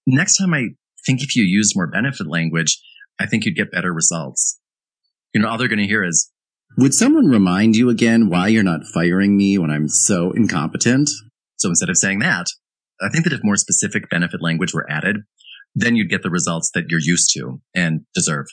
next 0.06 0.36
time 0.36 0.54
I 0.54 0.68
think 1.04 1.22
if 1.24 1.34
you 1.34 1.42
use 1.42 1.74
more 1.74 1.88
benefit 1.88 2.28
language, 2.28 2.80
I 3.18 3.26
think 3.26 3.44
you'd 3.44 3.56
get 3.56 3.72
better 3.72 3.92
results. 3.92 4.60
You 5.34 5.40
know, 5.40 5.48
all 5.48 5.58
they're 5.58 5.66
going 5.66 5.80
to 5.80 5.84
hear 5.84 6.04
is, 6.04 6.30
would 6.78 6.94
someone 6.94 7.26
remind 7.26 7.74
you 7.74 7.90
again 7.90 8.28
why 8.28 8.46
you're 8.46 8.62
not 8.62 8.84
firing 8.94 9.36
me 9.36 9.58
when 9.58 9.72
I'm 9.72 9.88
so 9.88 10.30
incompetent? 10.30 11.10
So 11.56 11.68
instead 11.68 11.90
of 11.90 11.96
saying 11.96 12.20
that, 12.20 12.46
I 13.00 13.08
think 13.08 13.24
that 13.24 13.32
if 13.32 13.40
more 13.42 13.56
specific 13.56 14.08
benefit 14.08 14.40
language 14.40 14.72
were 14.72 14.88
added, 14.88 15.16
then 15.74 15.96
you'd 15.96 16.10
get 16.10 16.22
the 16.22 16.30
results 16.30 16.70
that 16.74 16.84
you're 16.90 17.00
used 17.02 17.34
to 17.34 17.60
and 17.74 18.02
deserve. 18.14 18.46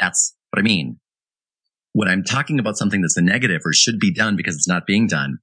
That's 0.00 0.34
what 0.50 0.58
I 0.58 0.62
mean. 0.62 0.98
When 1.92 2.08
I'm 2.08 2.24
talking 2.24 2.58
about 2.58 2.78
something 2.78 3.00
that's 3.00 3.16
a 3.16 3.22
negative 3.22 3.60
or 3.64 3.72
should 3.72 4.00
be 4.00 4.12
done 4.12 4.34
because 4.34 4.56
it's 4.56 4.66
not 4.66 4.88
being 4.88 5.06
done, 5.06 5.38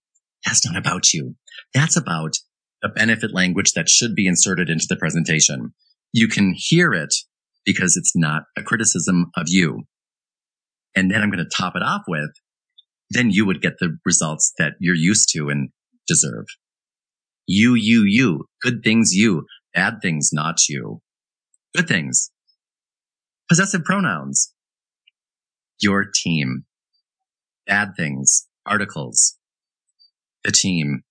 that's 0.45 0.65
not 0.65 0.77
about 0.77 1.13
you. 1.13 1.35
That's 1.73 1.97
about 1.97 2.33
the 2.81 2.89
benefit 2.89 3.33
language 3.33 3.73
that 3.73 3.89
should 3.89 4.15
be 4.15 4.27
inserted 4.27 4.69
into 4.69 4.85
the 4.89 4.95
presentation. 4.95 5.73
You 6.11 6.27
can 6.27 6.53
hear 6.55 6.93
it 6.93 7.13
because 7.65 7.95
it's 7.95 8.15
not 8.15 8.43
a 8.57 8.63
criticism 8.63 9.31
of 9.35 9.45
you. 9.47 9.83
And 10.95 11.11
then 11.11 11.21
I'm 11.21 11.29
going 11.29 11.43
to 11.43 11.49
top 11.49 11.75
it 11.75 11.83
off 11.83 12.01
with, 12.07 12.31
then 13.09 13.29
you 13.29 13.45
would 13.45 13.61
get 13.61 13.73
the 13.79 13.97
results 14.05 14.53
that 14.57 14.73
you're 14.79 14.95
used 14.95 15.29
to 15.33 15.49
and 15.49 15.69
deserve. 16.07 16.45
You, 17.45 17.75
you, 17.75 18.03
you. 18.03 18.45
Good 18.61 18.83
things, 18.83 19.13
you. 19.13 19.45
Bad 19.73 19.95
things, 20.01 20.31
not 20.33 20.67
you. 20.67 21.01
Good 21.75 21.87
things. 21.87 22.31
Possessive 23.47 23.83
pronouns. 23.83 24.53
Your 25.79 26.05
team. 26.05 26.65
Bad 27.67 27.91
things. 27.97 28.47
Articles. 28.65 29.37
The 30.43 30.51
team. 30.51 31.01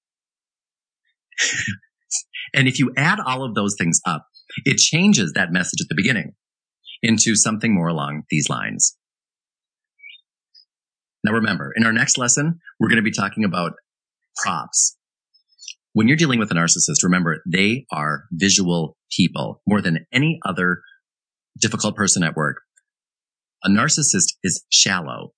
and 2.54 2.68
if 2.68 2.78
you 2.78 2.92
add 2.96 3.20
all 3.20 3.44
of 3.44 3.54
those 3.54 3.76
things 3.78 4.00
up, 4.06 4.26
it 4.64 4.78
changes 4.78 5.32
that 5.34 5.52
message 5.52 5.80
at 5.80 5.88
the 5.88 5.94
beginning 5.94 6.32
into 7.02 7.36
something 7.36 7.74
more 7.74 7.88
along 7.88 8.22
these 8.30 8.48
lines. 8.48 8.96
Now 11.24 11.32
remember, 11.32 11.72
in 11.76 11.84
our 11.84 11.92
next 11.92 12.18
lesson, 12.18 12.60
we're 12.78 12.88
going 12.88 12.96
to 12.96 13.02
be 13.02 13.10
talking 13.10 13.44
about 13.44 13.72
props. 14.36 14.96
When 15.92 16.08
you're 16.08 16.16
dealing 16.16 16.38
with 16.38 16.50
a 16.50 16.54
narcissist, 16.54 17.02
remember 17.02 17.42
they 17.46 17.86
are 17.92 18.24
visual 18.32 18.96
people 19.10 19.60
more 19.66 19.80
than 19.80 20.06
any 20.12 20.38
other 20.44 20.82
difficult 21.60 21.96
person 21.96 22.22
at 22.22 22.36
work. 22.36 22.58
A 23.64 23.68
narcissist 23.68 24.34
is 24.42 24.64
shallow. 24.70 25.32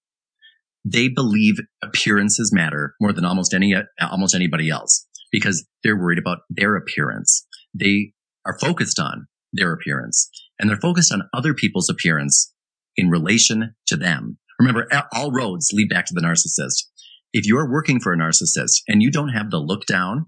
They 0.84 1.08
believe 1.08 1.56
appearances 1.82 2.52
matter 2.52 2.94
more 3.00 3.12
than 3.12 3.24
almost 3.24 3.54
any, 3.54 3.74
almost 4.00 4.34
anybody 4.34 4.68
else 4.68 5.06
because 5.30 5.66
they're 5.82 5.98
worried 5.98 6.18
about 6.18 6.38
their 6.50 6.76
appearance. 6.76 7.46
They 7.74 8.12
are 8.44 8.58
focused 8.58 8.98
on 8.98 9.26
their 9.52 9.72
appearance 9.72 10.28
and 10.58 10.68
they're 10.68 10.76
focused 10.76 11.12
on 11.12 11.28
other 11.32 11.54
people's 11.54 11.88
appearance 11.88 12.52
in 12.96 13.10
relation 13.10 13.74
to 13.86 13.96
them. 13.96 14.38
Remember, 14.58 14.86
all 15.12 15.32
roads 15.32 15.70
lead 15.72 15.88
back 15.88 16.06
to 16.06 16.14
the 16.14 16.20
narcissist. 16.20 16.84
If 17.32 17.46
you're 17.46 17.70
working 17.70 18.00
for 18.00 18.12
a 18.12 18.18
narcissist 18.18 18.82
and 18.86 19.02
you 19.02 19.10
don't 19.10 19.30
have 19.30 19.50
the 19.50 19.58
look 19.58 19.86
down, 19.86 20.26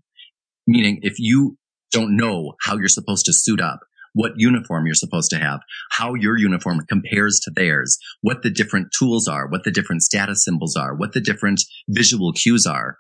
meaning 0.67 1.01
if 1.03 1.15
you 1.19 1.59
don't 1.93 2.17
know 2.17 2.55
how 2.63 2.77
you're 2.77 2.89
supposed 2.89 3.27
to 3.27 3.33
suit 3.33 3.61
up, 3.61 3.81
what 4.15 4.33
uniform 4.37 4.87
you're 4.87 4.95
supposed 4.95 5.31
to 5.31 5.39
have, 5.39 5.61
how 5.91 6.15
your 6.15 6.39
uniform 6.39 6.81
compares 6.89 7.41
to 7.41 7.51
theirs, 7.55 7.99
what 8.23 8.43
the 8.43 8.51
different 8.51 8.89
tools 8.97 9.29
are, 9.29 9.49
what 9.49 9.65
the 9.65 9.71
different 9.71 10.03
status 10.03 10.45
symbols 10.45 10.77
are, 10.77 10.95
what 10.95 11.13
the 11.13 11.21
different 11.21 11.61
visual 11.89 12.33
cues 12.33 12.65
are. 12.65 12.97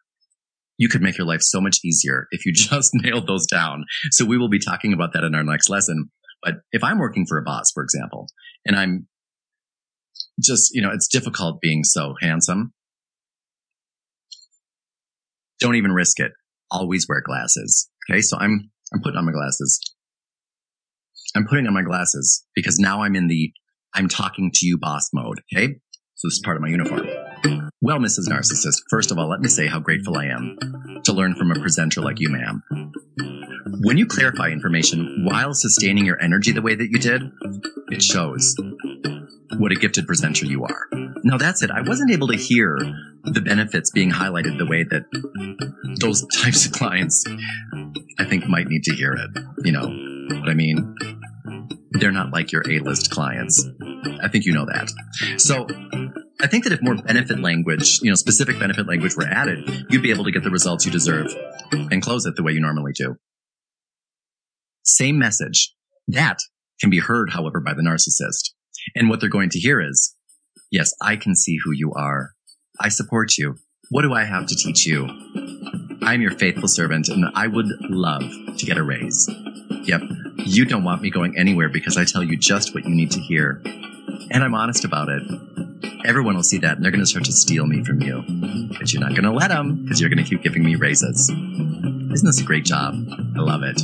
You 0.77 0.89
could 0.89 1.03
make 1.03 1.17
your 1.17 1.27
life 1.27 1.43
so 1.43 1.61
much 1.61 1.79
easier 1.85 2.27
if 2.33 2.45
you 2.45 2.53
just 2.55 2.91
nailed 2.95 3.27
those 3.27 3.47
down. 3.47 3.85
So 4.11 4.25
we 4.25 4.37
will 4.37 4.49
be 4.49 4.59
talking 4.59 4.93
about 4.93 5.13
that 5.15 5.25
in 5.25 5.35
our 5.35 5.45
next 5.45 5.71
lesson. 5.71 6.11
But 6.43 6.57
if 6.73 6.85
I'm 6.85 6.99
working 6.99 7.25
for 7.27 7.39
a 7.39 7.43
boss, 7.43 7.71
for 7.73 7.83
example, 7.83 8.27
and 8.67 8.77
I'm 8.77 9.07
just, 10.43 10.75
you 10.75 10.83
know, 10.83 10.91
it's 10.93 11.09
difficult 11.09 11.61
being 11.61 11.85
so 11.85 12.15
handsome. 12.21 12.73
Don't 15.61 15.77
even 15.77 15.93
risk 15.93 16.19
it. 16.19 16.33
Always 16.71 17.07
wear 17.09 17.23
glasses. 17.25 17.89
Okay. 18.11 18.21
So 18.21 18.37
I'm, 18.37 18.71
I'm 18.93 19.01
putting 19.01 19.17
on 19.17 19.25
my 19.25 19.33
glasses. 19.33 19.81
I'm 21.35 21.47
putting 21.47 21.67
on 21.67 21.75
my 21.75 21.83
glasses 21.83 22.45
because 22.55 22.79
now 22.79 23.03
I'm 23.03 23.17
in 23.17 23.29
the 23.29 23.53
I'm 23.95 24.09
talking 24.09 24.51
to 24.53 24.67
you 24.67 24.79
boss 24.79 25.11
mode. 25.13 25.41
Okay. 25.53 25.75
So 26.17 26.29
this 26.29 26.35
is 26.35 26.43
part 26.45 26.57
of 26.57 26.63
my 26.63 26.69
uniform. 26.69 27.07
Well, 27.81 27.99
Mrs. 27.99 28.29
Narcissist, 28.29 28.83
first 28.89 29.11
of 29.11 29.19
all, 29.19 29.29
let 29.29 29.41
me 29.41 29.49
say 29.49 29.67
how 29.67 29.79
grateful 29.79 30.17
I 30.17 30.27
am 30.27 30.57
to 31.05 31.13
learn 31.13 31.35
from 31.35 31.51
a 31.51 31.61
presenter 31.61 32.01
like 32.01 32.19
you, 32.19 32.31
ma'am. 32.31 32.63
When 33.83 33.99
you 33.99 34.07
clarify 34.07 34.49
information 34.49 35.25
while 35.29 35.53
sustaining 35.55 36.07
your 36.07 36.21
energy 36.23 36.53
the 36.53 36.63
way 36.63 36.75
that 36.75 36.89
you 36.91 36.99
did, 36.99 37.23
it 37.91 38.03
shows 38.03 38.57
what 39.59 39.73
a 39.73 39.75
gifted 39.75 40.07
presenter 40.07 40.47
you 40.47 40.65
are. 40.65 40.89
Now 41.25 41.37
that's 41.37 41.63
it. 41.63 41.71
I 41.71 41.83
wasn't 41.83 42.11
able 42.11 42.29
to 42.29 42.37
hear 42.37 42.79
the 43.25 43.41
benefits 43.41 43.91
being 43.91 44.11
highlighted 44.11 44.59
the 44.59 44.67
way 44.67 44.85
that 44.85 45.05
those 46.01 46.25
types 46.35 46.67
of 46.67 46.73
clients 46.73 47.25
I 48.19 48.25
think 48.25 48.47
might 48.47 48.69
need 48.69 48.85
to 48.85 48.95
hear 48.95 49.13
it. 49.13 49.31
You 49.65 49.73
know 49.73 50.41
what 50.41 50.49
I 50.49 50.55
mean? 50.55 50.95
They're 51.91 52.13
not 52.13 52.33
like 52.33 52.53
your 52.53 52.63
A-list 52.69 53.11
clients. 53.11 53.67
I 54.23 54.29
think 54.29 54.45
you 54.45 54.53
know 54.53 54.67
that. 54.67 54.91
So 55.39 55.67
I 56.41 56.47
think 56.47 56.65
that 56.65 56.73
if 56.73 56.83
more 56.83 56.97
benefit 56.97 57.39
language, 57.39 58.01
you 58.03 58.11
know, 58.11 58.15
specific 58.15 58.59
benefit 58.59 58.87
language 58.87 59.17
were 59.17 59.27
added, 59.27 59.87
you'd 59.91 60.03
be 60.03 60.11
able 60.11 60.25
to 60.25 60.31
get 60.31 60.43
the 60.43 60.51
results 60.51 60.85
you 60.85 60.93
deserve 60.93 61.35
and 61.73 62.03
close 62.03 62.27
it 62.27 62.37
the 62.37 62.43
way 62.43 62.53
you 62.53 62.61
normally 62.61 62.93
do. 62.95 63.17
Same 64.85 65.19
message. 65.19 65.75
That 66.09 66.39
can 66.81 66.91
be 66.91 66.99
heard, 66.99 67.31
however, 67.31 67.61
by 67.61 67.75
the 67.75 67.83
narcissist. 67.83 68.51
And 68.95 69.09
what 69.09 69.21
they're 69.21 69.29
going 69.29 69.51
to 69.51 69.59
hear 69.59 69.81
is, 69.81 70.15
yes, 70.71 70.93
I 71.01 71.17
can 71.17 71.35
see 71.35 71.59
who 71.65 71.73
you 71.73 71.93
are. 71.95 72.33
I 72.81 72.89
support 72.89 73.39
you. 73.39 73.57
What 73.91 74.03
do 74.03 74.13
I 74.13 74.25
have 74.25 74.47
to 74.47 74.55
teach 74.55 74.87
you? 74.87 75.09
I'm 76.05 76.21
your 76.21 76.33
faithful 76.33 76.69
servant 76.69 77.09
and 77.09 77.25
I 77.35 77.47
would 77.47 77.67
love 77.89 78.23
to 78.23 78.67
get 78.67 78.77
a 78.77 78.83
raise. 78.83 79.29
Yep. 79.71 80.03
You 80.37 80.67
don't 80.67 80.85
want 80.85 81.01
me 81.01 81.11
going 81.11 81.39
anywhere 81.39 81.71
because 81.71 81.97
I 81.97 82.05
tell 82.05 82.23
you 82.23 82.37
just 82.37 82.75
what 82.75 82.85
you 82.85 82.95
need 82.95 83.11
to 83.13 83.21
hear. 83.21 83.63
And 84.31 84.45
I'm 84.45 84.55
honest 84.55 84.85
about 84.85 85.09
it. 85.09 85.23
Everyone 86.05 86.37
will 86.37 86.43
see 86.43 86.59
that 86.59 86.77
and 86.77 86.85
they're 86.85 86.91
going 86.91 87.01
to 87.01 87.07
start 87.07 87.25
to 87.25 87.33
steal 87.33 87.67
me 87.67 87.83
from 87.85 88.03
you. 88.03 88.23
But 88.79 88.93
you're 88.93 89.01
not 89.01 89.13
going 89.13 89.25
to 89.25 89.33
let 89.33 89.49
them 89.49 89.83
because 89.83 90.01
you're 90.01 90.11
going 90.11 90.23
to 90.23 90.29
keep 90.29 90.43
giving 90.43 90.63
me 90.63 90.75
raises. 90.75 91.31
Isn't 91.31 92.27
this 92.27 92.41
a 92.41 92.45
great 92.45 92.65
job? 92.67 92.95
I 93.37 93.41
love 93.41 93.63
it. 93.63 93.81